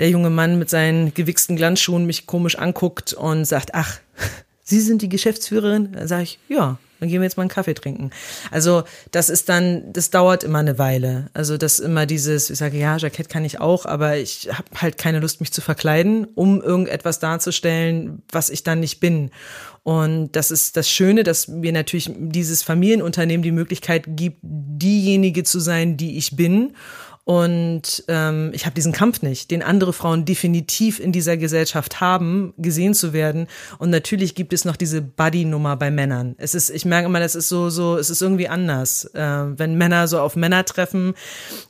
der 0.00 0.10
junge 0.10 0.30
Mann 0.30 0.58
mit 0.58 0.68
seinen 0.68 1.14
gewichsten 1.14 1.54
Glanzschuhen 1.54 2.06
mich 2.06 2.26
komisch 2.26 2.58
anguckt 2.58 3.12
und 3.12 3.44
sagt, 3.44 3.74
ach, 3.74 4.00
Sie 4.64 4.80
sind 4.80 5.02
die 5.02 5.08
Geschäftsführerin? 5.08 5.92
Dann 5.92 6.08
sage 6.08 6.24
ich, 6.24 6.38
ja, 6.48 6.78
dann 7.00 7.10
gehen 7.10 7.20
wir 7.20 7.26
jetzt 7.26 7.36
mal 7.36 7.42
einen 7.42 7.50
Kaffee 7.50 7.74
trinken. 7.74 8.10
Also 8.50 8.84
das 9.10 9.28
ist 9.28 9.50
dann, 9.50 9.92
das 9.92 10.08
dauert 10.08 10.42
immer 10.42 10.60
eine 10.60 10.78
Weile. 10.78 11.28
Also 11.34 11.58
das 11.58 11.78
immer 11.78 12.06
dieses, 12.06 12.48
ich 12.48 12.58
sage, 12.58 12.78
ja, 12.78 12.96
Jackett 12.96 13.28
kann 13.28 13.44
ich 13.44 13.60
auch, 13.60 13.84
aber 13.84 14.16
ich 14.16 14.48
habe 14.50 14.64
halt 14.80 14.96
keine 14.96 15.20
Lust, 15.20 15.40
mich 15.40 15.52
zu 15.52 15.60
verkleiden, 15.60 16.26
um 16.34 16.62
irgendetwas 16.62 17.18
darzustellen, 17.18 18.22
was 18.30 18.48
ich 18.48 18.62
dann 18.62 18.80
nicht 18.80 19.00
bin. 19.00 19.30
Und 19.82 20.32
das 20.32 20.50
ist 20.50 20.78
das 20.78 20.88
Schöne, 20.88 21.24
dass 21.24 21.46
mir 21.46 21.72
natürlich 21.72 22.10
dieses 22.16 22.62
Familienunternehmen 22.62 23.42
die 23.42 23.52
Möglichkeit 23.52 24.04
gibt, 24.06 24.38
diejenige 24.42 25.44
zu 25.44 25.60
sein, 25.60 25.98
die 25.98 26.16
ich 26.16 26.36
bin 26.36 26.72
und 27.24 28.04
ähm, 28.08 28.50
ich 28.52 28.66
habe 28.66 28.74
diesen 28.74 28.92
Kampf 28.92 29.22
nicht, 29.22 29.50
den 29.50 29.62
andere 29.62 29.94
Frauen 29.94 30.26
definitiv 30.26 31.00
in 31.00 31.10
dieser 31.10 31.38
Gesellschaft 31.38 32.00
haben, 32.02 32.52
gesehen 32.58 32.92
zu 32.92 33.14
werden. 33.14 33.46
Und 33.78 33.88
natürlich 33.88 34.34
gibt 34.34 34.52
es 34.52 34.66
noch 34.66 34.76
diese 34.76 35.00
Buddy-Nummer 35.00 35.76
bei 35.76 35.90
Männern. 35.90 36.34
Es 36.36 36.54
ist, 36.54 36.68
ich 36.68 36.84
merke 36.84 37.06
immer, 37.06 37.20
das 37.20 37.34
ist 37.34 37.48
so, 37.48 37.70
so, 37.70 37.96
es 37.96 38.10
ist 38.10 38.20
irgendwie 38.20 38.48
anders, 38.48 39.06
äh, 39.14 39.20
wenn 39.20 39.76
Männer 39.76 40.06
so 40.06 40.20
auf 40.20 40.36
Männer 40.36 40.66
treffen 40.66 41.14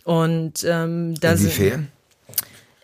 und 0.03 0.64
ähm, 0.69 1.14
da 1.21 1.33
Inwiefern? 1.33 1.88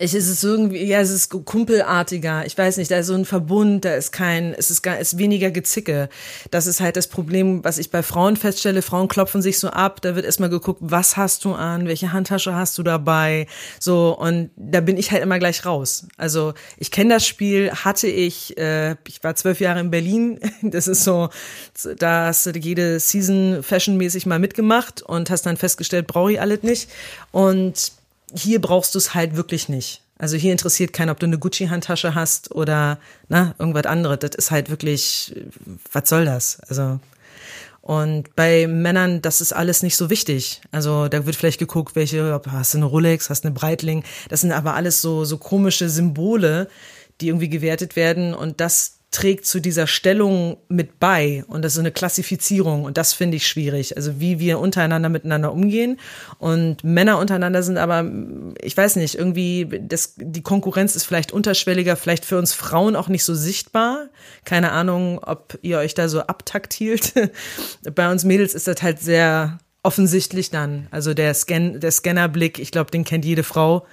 Ich, 0.03 0.15
es 0.15 0.29
ist 0.29 0.43
irgendwie, 0.43 0.83
ja, 0.83 0.99
es 0.99 1.11
ist 1.11 1.29
kumpelartiger. 1.29 2.47
Ich 2.47 2.57
weiß 2.57 2.79
nicht, 2.79 2.91
da 2.91 3.01
ist 3.01 3.09
so 3.09 3.13
ein 3.13 3.27
Verbund, 3.27 3.85
da 3.85 3.97
ist 3.97 4.13
kein, 4.13 4.55
es 4.55 4.71
ist 4.71 4.81
gar, 4.81 4.99
ist 4.99 5.19
weniger 5.19 5.51
Gezicke. 5.51 6.09
Das 6.51 6.67
ist 6.67 6.81
halt 6.81 6.97
das 6.97 7.07
Problem, 7.07 7.63
was 7.65 7.77
ich 7.77 7.91
bei 7.91 8.03
Frauen 8.03 8.37
feststelle. 8.37 8.81
Frauen 8.81 9.09
klopfen 9.09 9.43
sich 9.43 9.59
so 9.59 9.69
ab, 9.69 10.01
da 10.01 10.17
wird 10.17 10.25
erstmal 10.25 10.49
geguckt, 10.49 10.81
was 10.83 11.19
hast 11.19 11.45
du 11.45 11.53
an, 11.53 11.87
welche 11.87 12.15
Handtasche 12.15 12.55
hast 12.55 12.79
du 12.79 12.83
dabei, 12.83 13.47
so, 13.79 14.19
und 14.19 14.49
da 14.57 14.81
bin 14.81 14.97
ich 14.97 15.11
halt 15.11 15.23
immer 15.23 15.39
gleich 15.39 15.67
raus. 15.67 16.07
Also, 16.17 16.55
ich 16.79 16.91
kenne 16.91 17.13
das 17.13 17.27
Spiel, 17.27 17.71
hatte 17.71 18.07
ich, 18.07 18.57
äh, 18.57 18.97
ich 19.07 19.23
war 19.23 19.35
zwölf 19.35 19.61
Jahre 19.61 19.81
in 19.81 19.91
Berlin, 19.91 20.41
das 20.63 20.89
ist 20.89 21.05
so, 21.05 21.29
da 21.99 22.29
hast 22.29 22.47
du 22.47 22.59
jede 22.59 23.01
Season 23.01 23.63
fashionmäßig 23.63 24.25
mal 24.25 24.39
mitgemacht 24.39 25.03
und 25.03 25.29
hast 25.29 25.45
dann 25.45 25.59
festgestellt, 25.59 26.07
brauche 26.07 26.33
ich 26.33 26.41
alles 26.41 26.63
nicht. 26.63 26.89
Und 27.33 28.00
hier 28.35 28.61
brauchst 28.61 28.95
du 28.95 28.99
es 28.99 29.15
halt 29.15 29.37
wirklich 29.37 29.69
nicht. 29.69 30.03
Also 30.19 30.37
hier 30.37 30.53
interessiert 30.53 30.93
keiner, 30.93 31.13
ob 31.13 31.21
du 31.21 31.27
eine 31.27 31.39
Gucci-Handtasche 31.39 32.15
hast 32.15 32.55
oder 32.55 32.99
na, 33.29 33.55
irgendwas 33.59 33.87
anderes. 33.87 34.19
Das 34.21 34.35
ist 34.37 34.51
halt 34.51 34.69
wirklich, 34.69 35.35
was 35.93 36.09
soll 36.09 36.27
das? 36.27 36.61
Also 36.69 37.01
und 37.83 38.37
bei 38.37 38.67
Männern, 38.67 39.23
das 39.23 39.41
ist 39.41 39.53
alles 39.53 39.83
nicht 39.83 39.97
so 39.97 40.11
wichtig. 40.11 40.61
Also 40.71 41.09
da 41.09 41.25
wird 41.25 41.37
vielleicht 41.37 41.59
geguckt, 41.59 41.97
welche, 41.97 42.41
hast 42.51 42.75
du 42.75 42.79
eine 42.79 42.85
Rolex, 42.85 43.31
hast 43.31 43.45
du 43.45 43.49
eine 43.49 43.55
Breitling. 43.55 44.05
Das 44.29 44.43
sind 44.43 44.53
aber 44.53 44.75
alles 44.75 45.01
so, 45.01 45.25
so 45.25 45.39
komische 45.39 45.89
Symbole, 45.89 46.69
die 47.21 47.29
irgendwie 47.29 47.49
gewertet 47.49 47.97
werden. 47.97 48.35
Und 48.35 48.61
das 48.61 49.00
trägt 49.11 49.45
zu 49.45 49.61
dieser 49.61 49.89
Stellung 49.89 50.59
mit 50.69 51.01
bei 51.01 51.45
und 51.49 51.63
das 51.63 51.73
ist 51.73 51.81
eine 51.81 51.91
Klassifizierung 51.91 52.85
und 52.85 52.97
das 52.97 53.13
finde 53.13 53.39
ich 53.39 53.47
schwierig. 53.47 53.97
Also 53.97 54.21
wie 54.21 54.39
wir 54.39 54.61
untereinander 54.61 55.09
miteinander 55.09 55.53
umgehen 55.53 55.99
und 56.39 56.85
Männer 56.85 57.19
untereinander 57.19 57.65
sind 57.65 57.77
aber, 57.77 58.09
ich 58.63 58.77
weiß 58.77 58.97
nicht, 58.97 59.17
irgendwie 59.17 59.81
das, 59.83 60.15
die 60.17 60.43
Konkurrenz 60.43 60.95
ist 60.95 61.05
vielleicht 61.05 61.33
unterschwelliger, 61.33 61.97
vielleicht 61.97 62.25
für 62.25 62.39
uns 62.39 62.53
Frauen 62.53 62.95
auch 62.95 63.09
nicht 63.09 63.25
so 63.25 63.35
sichtbar. 63.35 64.09
Keine 64.45 64.71
Ahnung, 64.71 65.19
ob 65.25 65.59
ihr 65.63 65.79
euch 65.79 65.95
da 65.95 66.09
so 66.09 66.21
abtaktilt. 66.21 67.13
Bei 67.95 68.13
uns 68.13 68.25
Mädels 68.25 68.55
ist 68.55 68.69
das 68.69 68.81
halt 68.81 69.01
sehr 69.01 69.59
offensichtlich 69.83 70.51
dann. 70.51 70.87
Also 70.91 71.15
der 71.15 71.35
Scan, 71.35 71.81
der 71.81 71.91
Scannerblick, 71.91 72.59
ich 72.59 72.71
glaube, 72.71 72.91
den 72.91 73.05
kennt 73.05 73.25
jede 73.25 73.43
Frau 73.43 73.87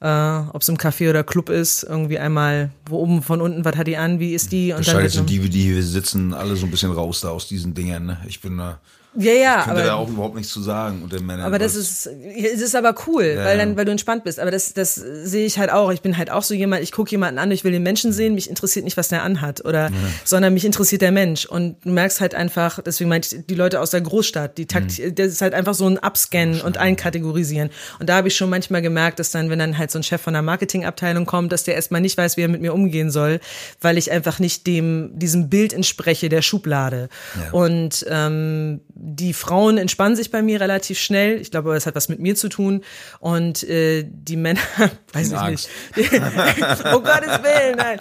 äh, 0.00 0.38
ob 0.52 0.62
es 0.62 0.68
im 0.68 0.76
Café 0.76 1.10
oder 1.10 1.24
Club 1.24 1.48
ist, 1.48 1.82
irgendwie 1.82 2.18
einmal, 2.18 2.70
wo 2.86 2.98
oben 2.98 3.22
von 3.22 3.40
unten, 3.40 3.64
was 3.64 3.76
hat 3.76 3.86
die 3.86 3.96
an, 3.96 4.20
wie 4.20 4.34
ist 4.34 4.52
die? 4.52 4.72
Und 4.72 4.78
Wahrscheinlich 4.78 5.12
sind 5.12 5.28
die, 5.28 5.48
die 5.48 5.62
hier 5.62 5.82
sitzen, 5.82 6.34
alle 6.34 6.56
so 6.56 6.66
ein 6.66 6.70
bisschen 6.70 6.92
raus 6.92 7.20
da 7.20 7.30
aus 7.30 7.48
diesen 7.48 7.74
Dingern. 7.74 8.06
Ne? 8.06 8.18
Ich 8.26 8.40
bin 8.40 8.58
da. 8.58 8.80
Ja, 9.18 9.32
ja. 9.32 9.58
Ich 9.58 9.64
könnte 9.64 9.80
aber, 9.80 9.82
da 9.82 9.94
auch 9.94 10.08
überhaupt 10.08 10.36
nichts 10.36 10.52
zu 10.52 10.62
sagen 10.62 11.02
unter 11.02 11.20
Männern. 11.20 11.44
Aber 11.44 11.58
das 11.58 11.74
ist, 11.74 12.06
es 12.06 12.60
ist 12.60 12.76
aber 12.76 12.94
cool, 13.06 13.34
ja, 13.36 13.44
weil 13.44 13.58
dann, 13.58 13.76
weil 13.76 13.84
du 13.84 13.90
entspannt 13.90 14.22
bist. 14.22 14.38
Aber 14.38 14.52
das, 14.52 14.74
das 14.74 14.94
sehe 14.94 15.44
ich 15.44 15.58
halt 15.58 15.72
auch. 15.72 15.90
Ich 15.90 16.02
bin 16.02 16.16
halt 16.16 16.30
auch 16.30 16.44
so 16.44 16.54
jemand, 16.54 16.84
ich 16.84 16.92
gucke 16.92 17.10
jemanden 17.10 17.40
an, 17.40 17.50
ich 17.50 17.64
will 17.64 17.72
den 17.72 17.82
Menschen 17.82 18.12
sehen, 18.12 18.34
mich 18.34 18.48
interessiert 18.48 18.84
nicht, 18.84 18.96
was 18.96 19.08
der 19.08 19.24
anhat, 19.24 19.64
oder, 19.64 19.88
ja. 19.88 19.92
sondern 20.24 20.54
mich 20.54 20.64
interessiert 20.64 21.02
der 21.02 21.10
Mensch. 21.10 21.46
Und 21.46 21.84
du 21.84 21.90
merkst 21.90 22.20
halt 22.20 22.36
einfach, 22.36 22.80
deswegen 22.80 23.10
meinte 23.10 23.34
ich, 23.34 23.46
die 23.46 23.56
Leute 23.56 23.80
aus 23.80 23.90
der 23.90 24.02
Großstadt, 24.02 24.56
die 24.56 24.66
Takt, 24.66 24.96
mhm. 25.00 25.16
das 25.16 25.26
ist 25.26 25.42
halt 25.42 25.52
einfach 25.52 25.74
so 25.74 25.88
ein 25.88 25.98
Abscannen 25.98 26.60
und 26.60 26.78
einkategorisieren. 26.78 27.70
Und 27.98 28.08
da 28.08 28.16
habe 28.18 28.28
ich 28.28 28.36
schon 28.36 28.50
manchmal 28.50 28.82
gemerkt, 28.82 29.18
dass 29.18 29.32
dann, 29.32 29.50
wenn 29.50 29.58
dann 29.58 29.78
halt 29.78 29.90
so 29.90 29.98
ein 29.98 30.04
Chef 30.04 30.22
von 30.22 30.32
der 30.32 30.42
Marketingabteilung 30.42 31.26
kommt, 31.26 31.50
dass 31.50 31.64
der 31.64 31.74
erstmal 31.74 32.00
nicht 32.00 32.16
weiß, 32.16 32.36
wie 32.36 32.42
er 32.42 32.48
mit 32.48 32.60
mir 32.60 32.72
umgehen 32.72 33.10
soll, 33.10 33.40
weil 33.80 33.98
ich 33.98 34.12
einfach 34.12 34.38
nicht 34.38 34.68
dem, 34.68 35.10
diesem 35.18 35.48
Bild 35.48 35.72
entspreche 35.72 36.28
der 36.28 36.42
Schublade. 36.42 37.08
Ja. 37.34 37.52
Und 37.52 38.06
ähm, 38.08 38.80
die 39.16 39.32
Frauen 39.32 39.78
entspannen 39.78 40.16
sich 40.16 40.30
bei 40.30 40.42
mir 40.42 40.60
relativ 40.60 40.98
schnell. 40.98 41.40
Ich 41.40 41.50
glaube, 41.50 41.74
es 41.74 41.86
hat 41.86 41.94
was 41.94 42.08
mit 42.08 42.20
mir 42.20 42.34
zu 42.34 42.48
tun. 42.48 42.82
Und 43.20 43.62
äh, 43.64 44.04
die 44.08 44.36
Männer, 44.36 44.60
weiß 45.12 45.32
ich 45.32 45.42
nicht. 45.42 45.68
oh 46.92 47.00
Gottes 47.00 47.42
Willen, 47.42 47.76
nein. 47.76 48.00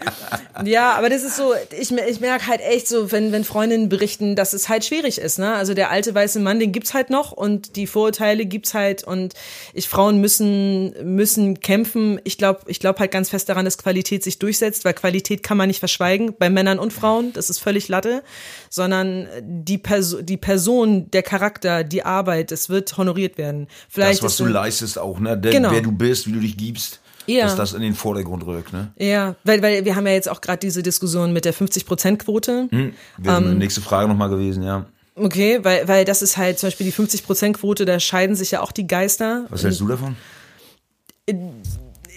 Ja, 0.66 0.94
aber 0.94 1.10
das 1.10 1.24
ist 1.24 1.38
so, 1.38 1.54
ich, 1.78 1.92
ich 1.92 2.20
merke 2.20 2.48
halt 2.48 2.62
echt 2.62 2.88
so, 2.88 3.12
wenn, 3.12 3.32
wenn 3.32 3.44
Freundinnen 3.44 3.90
berichten, 3.90 4.36
dass 4.36 4.54
es 4.54 4.70
halt 4.70 4.86
schwierig 4.86 5.18
ist. 5.20 5.40
Ne? 5.40 5.54
Also 5.54 5.74
der 5.74 5.92
alte 5.92 6.14
weiße 6.14 6.40
Mann, 6.40 6.60
den 6.60 6.72
gibt's 6.72 6.94
halt 6.94 7.10
noch 7.10 7.32
und 7.32 7.76
die 7.76 7.88
Vorurteile 7.88 8.46
gibt's 8.46 8.74
halt 8.74 9.04
und 9.04 9.34
ich 9.74 9.88
Frauen 9.88 10.20
müssen 10.20 10.94
müssen 11.04 11.60
kämpfen. 11.60 12.20
Ich 12.24 12.38
glaube, 12.38 12.62
ich 12.68 12.80
glaube 12.80 13.00
halt 13.00 13.12
ganz 13.12 13.30
fest 13.30 13.50
daran, 13.50 13.66
dass 13.66 13.78
Qualität 13.78 14.24
sich 14.24 14.40
durchsetzt, 14.40 14.86
weil 14.86 14.94
Qualität 14.94 15.44
kann 15.44 15.58
man 15.58 15.68
nicht 15.68 15.80
verschweigen 15.80 16.34
bei 16.38 16.50
Männern 16.50 16.80
und 16.80 16.94
Frauen. 16.94 17.34
Das 17.34 17.50
ist 17.50 17.60
völlig 17.60 17.88
Latte, 17.88 18.24
sondern 18.70 19.28
die 19.42 19.78
Person, 19.78 20.26
die 20.26 20.38
Person, 20.38 20.87
der 20.88 21.24
Charakter, 21.24 21.84
die 21.84 22.04
Arbeit, 22.04 22.52
es 22.52 22.70
wird 22.70 22.98
honoriert 22.98 23.38
werden. 23.38 23.68
Vielleicht 23.90 24.20
das, 24.20 24.24
was 24.24 24.38
du 24.38 24.46
leistest 24.46 25.00
auch, 25.00 25.20
ne? 25.20 25.38
Der, 25.38 25.52
genau. 25.52 25.72
Wer 25.72 25.82
du 25.82 25.92
bist, 25.92 26.28
wie 26.28 26.32
du 26.32 26.40
dich 26.40 26.58
gibst. 26.58 27.00
Ja. 27.30 27.44
dass 27.44 27.58
das 27.58 27.74
in 27.74 27.82
den 27.82 27.94
Vordergrund 27.94 28.46
rückt. 28.46 28.72
Ne? 28.72 28.90
Ja, 28.98 29.36
weil, 29.44 29.62
weil 29.62 29.84
wir 29.84 29.98
haben 29.98 30.08
ja 30.08 30.14
jetzt 30.14 30.30
auch 30.30 30.40
gerade 30.40 30.60
diese 30.60 30.82
Diskussion 30.82 31.34
mit 31.34 31.44
der 31.44 31.54
50-Prozent-Quote. 31.54 32.70
Hm, 32.72 32.94
wäre 33.18 33.38
ähm, 33.38 33.58
nächste 33.58 33.82
Frage 33.82 34.08
nochmal 34.08 34.30
gewesen, 34.30 34.64
ja. 34.64 34.86
Okay, 35.14 35.60
weil, 35.64 35.86
weil 35.90 36.06
das 36.06 36.22
ist 36.22 36.38
halt 36.38 36.58
zum 36.58 36.68
Beispiel 36.68 36.86
die 36.86 36.94
50-Prozent-Quote, 36.94 37.84
da 37.84 38.00
scheiden 38.00 38.38
sich 38.38 38.52
ja 38.52 38.62
auch 38.62 38.72
die 38.72 38.88
Geister. 38.88 39.46
Was 39.50 39.64
hältst 39.64 39.82
du 39.82 39.90
davon? 39.90 40.16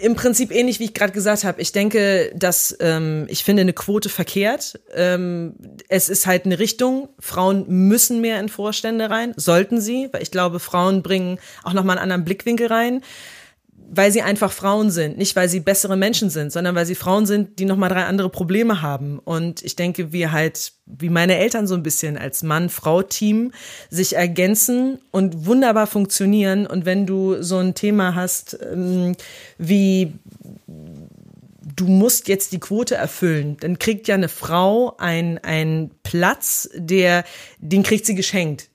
Im 0.01 0.15
Prinzip 0.15 0.53
ähnlich 0.53 0.81
wie 0.81 0.85
ich 0.85 0.95
gerade 0.95 1.13
gesagt 1.13 1.45
habe. 1.45 1.61
Ich 1.61 1.73
denke, 1.73 2.33
dass 2.35 2.77
ähm, 2.81 3.27
ich 3.29 3.45
finde 3.45 3.63
eine 3.63 3.73
Quote 3.73 4.09
verkehrt. 4.09 4.81
Ähm, 4.95 5.55
es 5.89 6.09
ist 6.09 6.27
halt 6.27 6.45
eine 6.45 6.59
Richtung. 6.59 7.09
Frauen 7.19 7.65
müssen 7.69 8.21
mehr 8.21 8.41
in 8.41 8.49
Vorstände 8.49 9.11
rein, 9.11 9.35
sollten 9.37 9.81
sie, 9.81 10.09
weil 10.13 10.23
ich 10.23 10.31
glaube, 10.31 10.61
Frauen 10.61 11.03
bringen 11.03 11.39
auch 11.63 11.73
noch 11.73 11.85
mal 11.85 11.93
einen 11.93 12.03
anderen 12.03 12.25
Blickwinkel 12.25 12.67
rein 12.67 13.03
weil 13.93 14.13
sie 14.13 14.23
einfach 14.23 14.53
Frauen 14.53 14.91
sind, 14.93 15.19
nicht 15.19 15.35
weil 15.35 15.49
sie 15.49 15.59
bessere 15.59 15.97
Menschen 15.97 16.31
sind, 16.31 16.53
sondern 16.53 16.77
weil 16.77 16.87
sie 16.87 16.95
Frauen 16.95 17.27
sind, 17.27 17.59
die 17.59 17.65
noch 17.65 17.77
mal 17.77 17.89
drei 17.89 18.05
andere 18.05 18.31
Probleme 18.31 18.83
haben. 18.83 19.19
Und 19.19 19.63
ich 19.63 19.75
denke, 19.75 20.13
wir 20.13 20.31
halt, 20.31 20.73
wie 20.87 21.09
meine 21.09 21.37
Eltern 21.37 21.67
so 21.67 21.75
ein 21.75 21.83
bisschen 21.83 22.17
als 22.17 22.45
Mann-Frau-Team 22.45 23.51
sich 23.91 24.15
ergänzen 24.15 25.01
und 25.11 25.45
wunderbar 25.45 25.89
funktionieren. 25.89 26.69
Und 26.69 26.85
wenn 26.85 27.05
du 27.05 27.43
so 27.43 27.59
ein 27.59 27.75
Thema 27.75 28.15
hast 28.15 28.59
ähm, 28.63 29.17
wie 29.59 30.13
du 31.77 31.87
musst 31.87 32.29
jetzt 32.29 32.53
die 32.53 32.61
Quote 32.61 32.95
erfüllen, 32.95 33.57
dann 33.61 33.79
kriegt 33.79 34.07
ja 34.07 34.15
eine 34.15 34.29
Frau 34.29 34.97
einen 34.99 35.91
Platz, 36.03 36.69
der, 36.75 37.25
den 37.59 37.83
kriegt 37.83 38.07
sie 38.07 38.15
geschenkt 38.15 38.71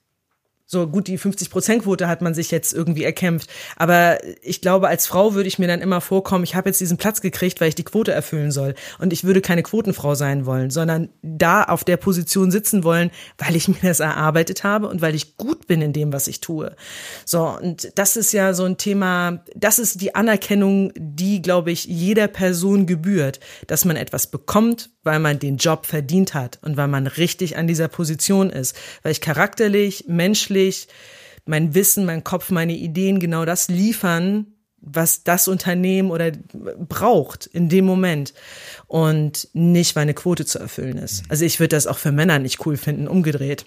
So 0.67 0.87
gut, 0.87 1.07
die 1.07 1.19
50-Prozent-Quote 1.19 2.07
hat 2.07 2.23
man 2.23 2.33
sich 2.33 2.49
jetzt 2.49 2.73
irgendwie 2.73 3.03
erkämpft. 3.03 3.51
Aber 3.75 4.17
ich 4.41 4.61
glaube, 4.61 4.87
als 4.87 5.05
Frau 5.05 5.35
würde 5.35 5.47
ich 5.47 5.59
mir 5.59 5.67
dann 5.67 5.79
immer 5.79 6.01
vorkommen, 6.01 6.43
ich 6.43 6.55
habe 6.55 6.69
jetzt 6.69 6.81
diesen 6.81 6.97
Platz 6.97 7.21
gekriegt, 7.21 7.61
weil 7.61 7.69
ich 7.69 7.75
die 7.75 7.83
Quote 7.83 8.11
erfüllen 8.11 8.49
soll. 8.49 8.73
Und 8.97 9.13
ich 9.13 9.23
würde 9.23 9.41
keine 9.41 9.61
Quotenfrau 9.61 10.15
sein 10.15 10.47
wollen, 10.47 10.71
sondern 10.71 11.09
da 11.21 11.63
auf 11.63 11.83
der 11.83 11.97
Position 11.97 12.49
sitzen 12.49 12.83
wollen, 12.83 13.11
weil 13.37 13.55
ich 13.55 13.67
mir 13.67 13.75
das 13.83 13.99
erarbeitet 13.99 14.63
habe 14.63 14.87
und 14.87 15.01
weil 15.01 15.13
ich 15.13 15.37
gut 15.37 15.67
bin 15.67 15.83
in 15.83 15.93
dem, 15.93 16.11
was 16.11 16.27
ich 16.27 16.41
tue. 16.41 16.75
So, 17.25 17.47
und 17.47 17.91
das 17.93 18.15
ist 18.15 18.31
ja 18.31 18.55
so 18.55 18.63
ein 18.63 18.77
Thema, 18.77 19.43
das 19.55 19.77
ist 19.77 20.01
die 20.01 20.15
Anerkennung, 20.15 20.91
die, 20.95 21.43
glaube 21.43 21.71
ich, 21.71 21.85
jeder 21.85 22.27
Person 22.27 22.87
gebührt, 22.87 23.39
dass 23.67 23.85
man 23.85 23.97
etwas 23.97 24.27
bekommt, 24.27 24.89
weil 25.03 25.19
man 25.19 25.37
den 25.37 25.57
Job 25.57 25.85
verdient 25.85 26.33
hat 26.33 26.57
und 26.63 26.75
weil 26.75 26.87
man 26.87 27.05
richtig 27.05 27.55
an 27.57 27.67
dieser 27.67 27.87
Position 27.87 28.49
ist. 28.49 28.75
Weil 29.03 29.11
ich 29.11 29.21
charakterlich, 29.21 30.05
menschlich, 30.07 30.54
menschlich, 30.55 30.87
mein 31.45 31.75
Wissen, 31.75 32.05
mein 32.05 32.23
Kopf, 32.23 32.49
meine 32.49 32.73
Ideen 32.73 33.19
genau 33.19 33.45
das 33.45 33.67
liefern, 33.67 34.47
was 34.81 35.23
das 35.23 35.47
Unternehmen 35.47 36.11
oder 36.11 36.31
braucht 36.87 37.45
in 37.47 37.69
dem 37.69 37.85
Moment 37.85 38.33
und 38.87 39.47
nicht, 39.53 39.95
weil 39.95 40.03
eine 40.03 40.13
Quote 40.13 40.45
zu 40.45 40.59
erfüllen 40.59 40.97
ist. 40.97 41.23
Also 41.29 41.45
ich 41.45 41.59
würde 41.59 41.75
das 41.75 41.87
auch 41.87 41.97
für 41.97 42.11
Männer 42.11 42.39
nicht 42.39 42.65
cool 42.65 42.77
finden, 42.77 43.07
umgedreht. 43.07 43.65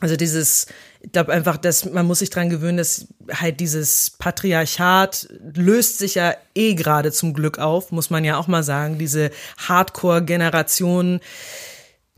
Also 0.00 0.16
dieses, 0.16 0.66
ich 1.00 1.12
glaube 1.12 1.32
einfach, 1.32 1.56
dass 1.56 1.84
man 1.84 2.06
muss 2.06 2.18
sich 2.18 2.30
dran 2.30 2.50
gewöhnen, 2.50 2.78
dass 2.78 3.06
halt 3.32 3.60
dieses 3.60 4.10
Patriarchat 4.18 5.28
löst 5.54 5.98
sich 5.98 6.16
ja 6.16 6.34
eh 6.54 6.74
gerade 6.74 7.12
zum 7.12 7.34
Glück 7.34 7.58
auf, 7.58 7.92
muss 7.92 8.10
man 8.10 8.24
ja 8.24 8.36
auch 8.36 8.48
mal 8.48 8.64
sagen. 8.64 8.98
Diese 8.98 9.30
Hardcore-Generation, 9.58 11.20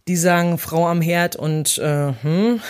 die 0.08 0.16
sagen 0.16 0.58
Frau 0.58 0.88
am 0.88 1.02
Herd 1.02 1.36
und 1.36 1.78
äh, 1.78 2.14
hm, 2.22 2.60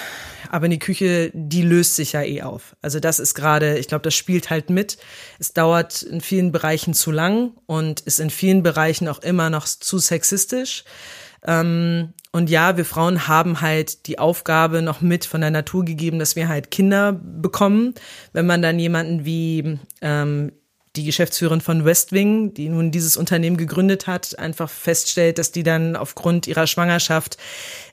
aber 0.54 0.66
in 0.66 0.70
die 0.70 0.78
Küche, 0.78 1.32
die 1.34 1.62
löst 1.62 1.96
sich 1.96 2.12
ja 2.12 2.22
eh 2.22 2.42
auf. 2.42 2.76
Also 2.80 3.00
das 3.00 3.18
ist 3.18 3.34
gerade, 3.34 3.76
ich 3.76 3.88
glaube, 3.88 4.02
das 4.02 4.14
spielt 4.14 4.50
halt 4.50 4.70
mit. 4.70 4.98
Es 5.40 5.52
dauert 5.52 6.02
in 6.02 6.20
vielen 6.20 6.52
Bereichen 6.52 6.94
zu 6.94 7.10
lang 7.10 7.54
und 7.66 8.02
ist 8.02 8.20
in 8.20 8.30
vielen 8.30 8.62
Bereichen 8.62 9.08
auch 9.08 9.18
immer 9.18 9.50
noch 9.50 9.66
zu 9.66 9.98
sexistisch. 9.98 10.84
Ähm, 11.44 12.12
und 12.30 12.50
ja, 12.50 12.76
wir 12.76 12.84
Frauen 12.84 13.26
haben 13.26 13.62
halt 13.62 14.06
die 14.06 14.20
Aufgabe 14.20 14.80
noch 14.80 15.00
mit 15.00 15.24
von 15.24 15.40
der 15.40 15.50
Natur 15.50 15.84
gegeben, 15.84 16.20
dass 16.20 16.36
wir 16.36 16.46
halt 16.46 16.70
Kinder 16.70 17.12
bekommen. 17.12 17.92
Wenn 18.32 18.46
man 18.46 18.62
dann 18.62 18.78
jemanden 18.78 19.24
wie 19.24 19.80
ähm, 20.02 20.52
die 20.96 21.04
Geschäftsführerin 21.04 21.60
von 21.60 21.84
Westwing, 21.84 22.54
die 22.54 22.68
nun 22.68 22.92
dieses 22.92 23.16
Unternehmen 23.16 23.56
gegründet 23.56 24.06
hat, 24.06 24.38
einfach 24.38 24.70
feststellt, 24.70 25.38
dass 25.38 25.50
die 25.50 25.64
dann 25.64 25.96
aufgrund 25.96 26.46
ihrer 26.46 26.68
Schwangerschaft 26.68 27.36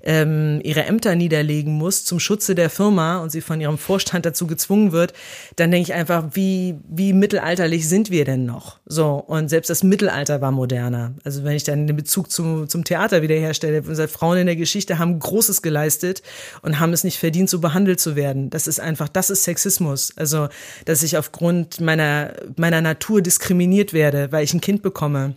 ähm, 0.04 0.60
ihre 0.64 0.86
Ämter 0.86 1.16
niederlegen 1.16 1.74
muss 1.74 2.06
zum 2.06 2.20
Schutze 2.20 2.56
der 2.56 2.70
Firma 2.70 3.20
und 3.20 3.32
sie 3.32 3.42
von 3.42 3.62
ihrem 3.62 3.78
Vorstand 3.78 4.26
dazu 4.26 4.48
gezwungen 4.48 4.92
wird, 4.92 5.14
dann 5.56 5.72
denke 5.72 5.92
ich 5.92 5.94
einfach, 5.94 6.26
wie, 6.34 6.76
wie 6.90 7.14
mittelalterlich 7.14 7.88
sind 7.88 8.12
wir 8.12 8.26
denn 8.26 8.46
noch? 8.46 8.80
So, 8.86 9.16
und 9.16 9.50
selbst 9.50 9.70
das 9.70 9.84
Mittelalter 9.84 10.42
war 10.42 10.52
moderner. 10.52 11.14
Also 11.24 11.44
wenn 11.44 11.56
ich 11.56 11.64
dann 11.64 11.88
den 11.88 11.96
Bezug 11.96 12.32
zum, 12.32 12.68
zum 12.68 12.84
Theater 12.84 13.22
wiederherstelle, 13.22 13.84
unsere 13.84 14.08
Frauen 14.08 14.40
in 14.40 14.48
der 14.48 14.56
Geschichte 14.56 15.00
haben 15.00 15.20
Großes 15.20 15.62
geleistet 15.62 16.22
und 16.62 16.80
haben 16.80 16.94
es 16.94 17.04
nicht 17.04 17.18
verdient, 17.18 17.50
so 17.50 17.60
behandelt 17.60 18.00
zu 18.00 18.16
werden. 18.16 18.50
Das 18.50 18.68
ist 18.68 18.80
einfach, 18.80 19.08
das 19.08 19.30
ist 19.30 19.44
Sexismus. 19.44 20.14
Also, 20.16 20.50
dass 20.86 21.04
ich 21.04 21.18
aufgrund 21.18 21.82
meiner, 21.82 22.34
meiner 22.58 22.82
Natur 22.82 23.22
diskriminiert 23.22 23.94
werde, 23.94 24.32
weil 24.32 24.44
ich 24.44 24.54
ein 24.54 24.62
Kind 24.62 24.82
bekomme. 24.82 25.36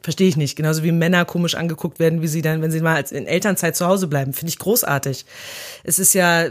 Verstehe 0.00 0.28
ich 0.28 0.36
nicht. 0.36 0.54
Genauso 0.56 0.84
wie 0.84 0.92
Männer 0.92 1.24
komisch 1.24 1.56
angeguckt 1.56 1.98
werden, 1.98 2.22
wie 2.22 2.28
sie 2.28 2.42
dann, 2.42 2.62
wenn 2.62 2.70
sie 2.70 2.80
mal 2.80 3.02
in 3.10 3.26
Elternzeit 3.26 3.76
zu 3.76 3.86
Hause 3.86 4.06
bleiben. 4.06 4.32
Finde 4.32 4.50
ich 4.50 4.58
großartig. 4.58 5.24
Es 5.82 5.98
ist 5.98 6.14
ja, 6.14 6.46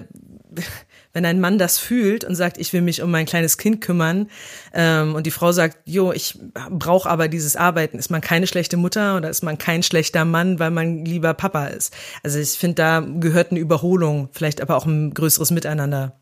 wenn 1.14 1.26
ein 1.26 1.40
Mann 1.40 1.58
das 1.58 1.80
fühlt 1.80 2.26
und 2.26 2.36
sagt, 2.36 2.58
ich 2.58 2.74
will 2.74 2.82
mich 2.82 3.02
um 3.02 3.10
mein 3.10 3.26
kleines 3.26 3.58
Kind 3.58 3.80
kümmern, 3.80 4.30
ähm, 4.74 5.16
und 5.16 5.26
die 5.26 5.32
Frau 5.32 5.52
sagt, 5.54 5.78
jo, 5.86 6.12
ich 6.12 6.38
brauche 6.70 7.10
aber 7.10 7.30
dieses 7.30 7.56
Arbeiten, 7.56 7.98
ist 7.98 8.12
man 8.12 8.22
keine 8.22 8.48
schlechte 8.48 8.76
Mutter 8.76 9.16
oder 9.16 9.30
ist 9.30 9.44
man 9.44 9.58
kein 9.58 9.82
schlechter 9.82 10.26
Mann, 10.26 10.60
weil 10.60 10.72
man 10.72 11.06
lieber 11.06 11.34
Papa 11.34 11.68
ist? 11.68 11.96
Also 12.24 12.40
ich 12.40 12.52
finde, 12.52 12.76
da 12.76 13.00
gehört 13.00 13.52
eine 13.52 13.62
Überholung, 13.62 14.30
vielleicht 14.34 14.62
aber 14.62 14.76
auch 14.76 14.86
ein 14.86 15.14
größeres 15.14 15.52
Miteinander. 15.52 16.20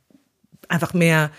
Einfach 0.69 0.93
mehr, 0.93 1.31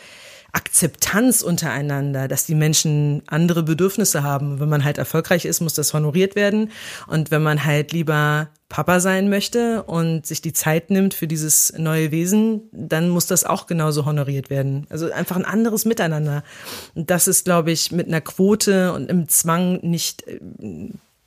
Akzeptanz 0.56 1.42
untereinander, 1.42 2.28
dass 2.28 2.46
die 2.46 2.54
Menschen 2.54 3.22
andere 3.26 3.62
Bedürfnisse 3.62 4.22
haben. 4.22 4.58
Wenn 4.58 4.70
man 4.70 4.84
halt 4.84 4.96
erfolgreich 4.96 5.44
ist, 5.44 5.60
muss 5.60 5.74
das 5.74 5.92
honoriert 5.92 6.34
werden. 6.34 6.72
Und 7.06 7.30
wenn 7.30 7.42
man 7.42 7.66
halt 7.66 7.92
lieber 7.92 8.48
Papa 8.70 9.00
sein 9.00 9.28
möchte 9.28 9.82
und 9.82 10.24
sich 10.24 10.40
die 10.40 10.54
Zeit 10.54 10.88
nimmt 10.88 11.12
für 11.12 11.28
dieses 11.28 11.74
neue 11.76 12.10
Wesen, 12.10 12.62
dann 12.72 13.10
muss 13.10 13.26
das 13.26 13.44
auch 13.44 13.66
genauso 13.66 14.06
honoriert 14.06 14.48
werden. 14.48 14.86
Also 14.88 15.12
einfach 15.12 15.36
ein 15.36 15.44
anderes 15.44 15.84
Miteinander. 15.84 16.42
Und 16.94 17.10
das 17.10 17.28
ist, 17.28 17.44
glaube 17.44 17.70
ich, 17.70 17.92
mit 17.92 18.08
einer 18.08 18.22
Quote 18.22 18.94
und 18.94 19.10
im 19.10 19.28
Zwang 19.28 19.80
nicht, 19.82 20.24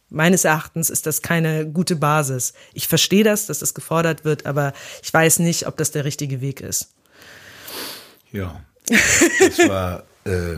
meines 0.09 0.43
Erachtens 0.43 0.89
ist 0.89 1.05
das 1.05 1.21
keine 1.21 1.69
gute 1.69 1.95
Basis. 1.95 2.53
Ich 2.73 2.87
verstehe 2.87 3.23
das, 3.23 3.45
dass 3.45 3.59
das 3.59 3.75
gefordert 3.75 4.25
wird, 4.25 4.47
aber 4.47 4.73
ich 5.03 5.13
weiß 5.13 5.37
nicht, 5.37 5.67
ob 5.67 5.77
das 5.77 5.91
der 5.91 6.03
richtige 6.03 6.41
Weg 6.41 6.61
ist. 6.61 6.95
Ja, 8.31 8.59
das 8.89 9.69
war 9.69 10.03
äh, 10.25 10.57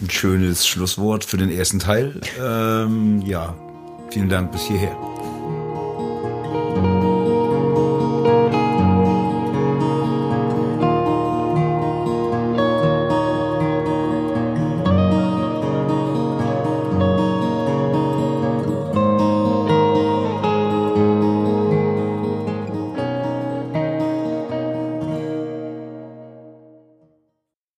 ein 0.00 0.10
schönes 0.10 0.66
Schlusswort 0.66 1.24
für 1.24 1.36
den 1.36 1.50
ersten 1.50 1.78
Teil. 1.78 2.20
Ähm, 2.40 3.22
ja, 3.22 3.54
vielen 4.10 4.28
Dank 4.28 4.52
bis 4.52 4.62
hierher. 4.62 4.96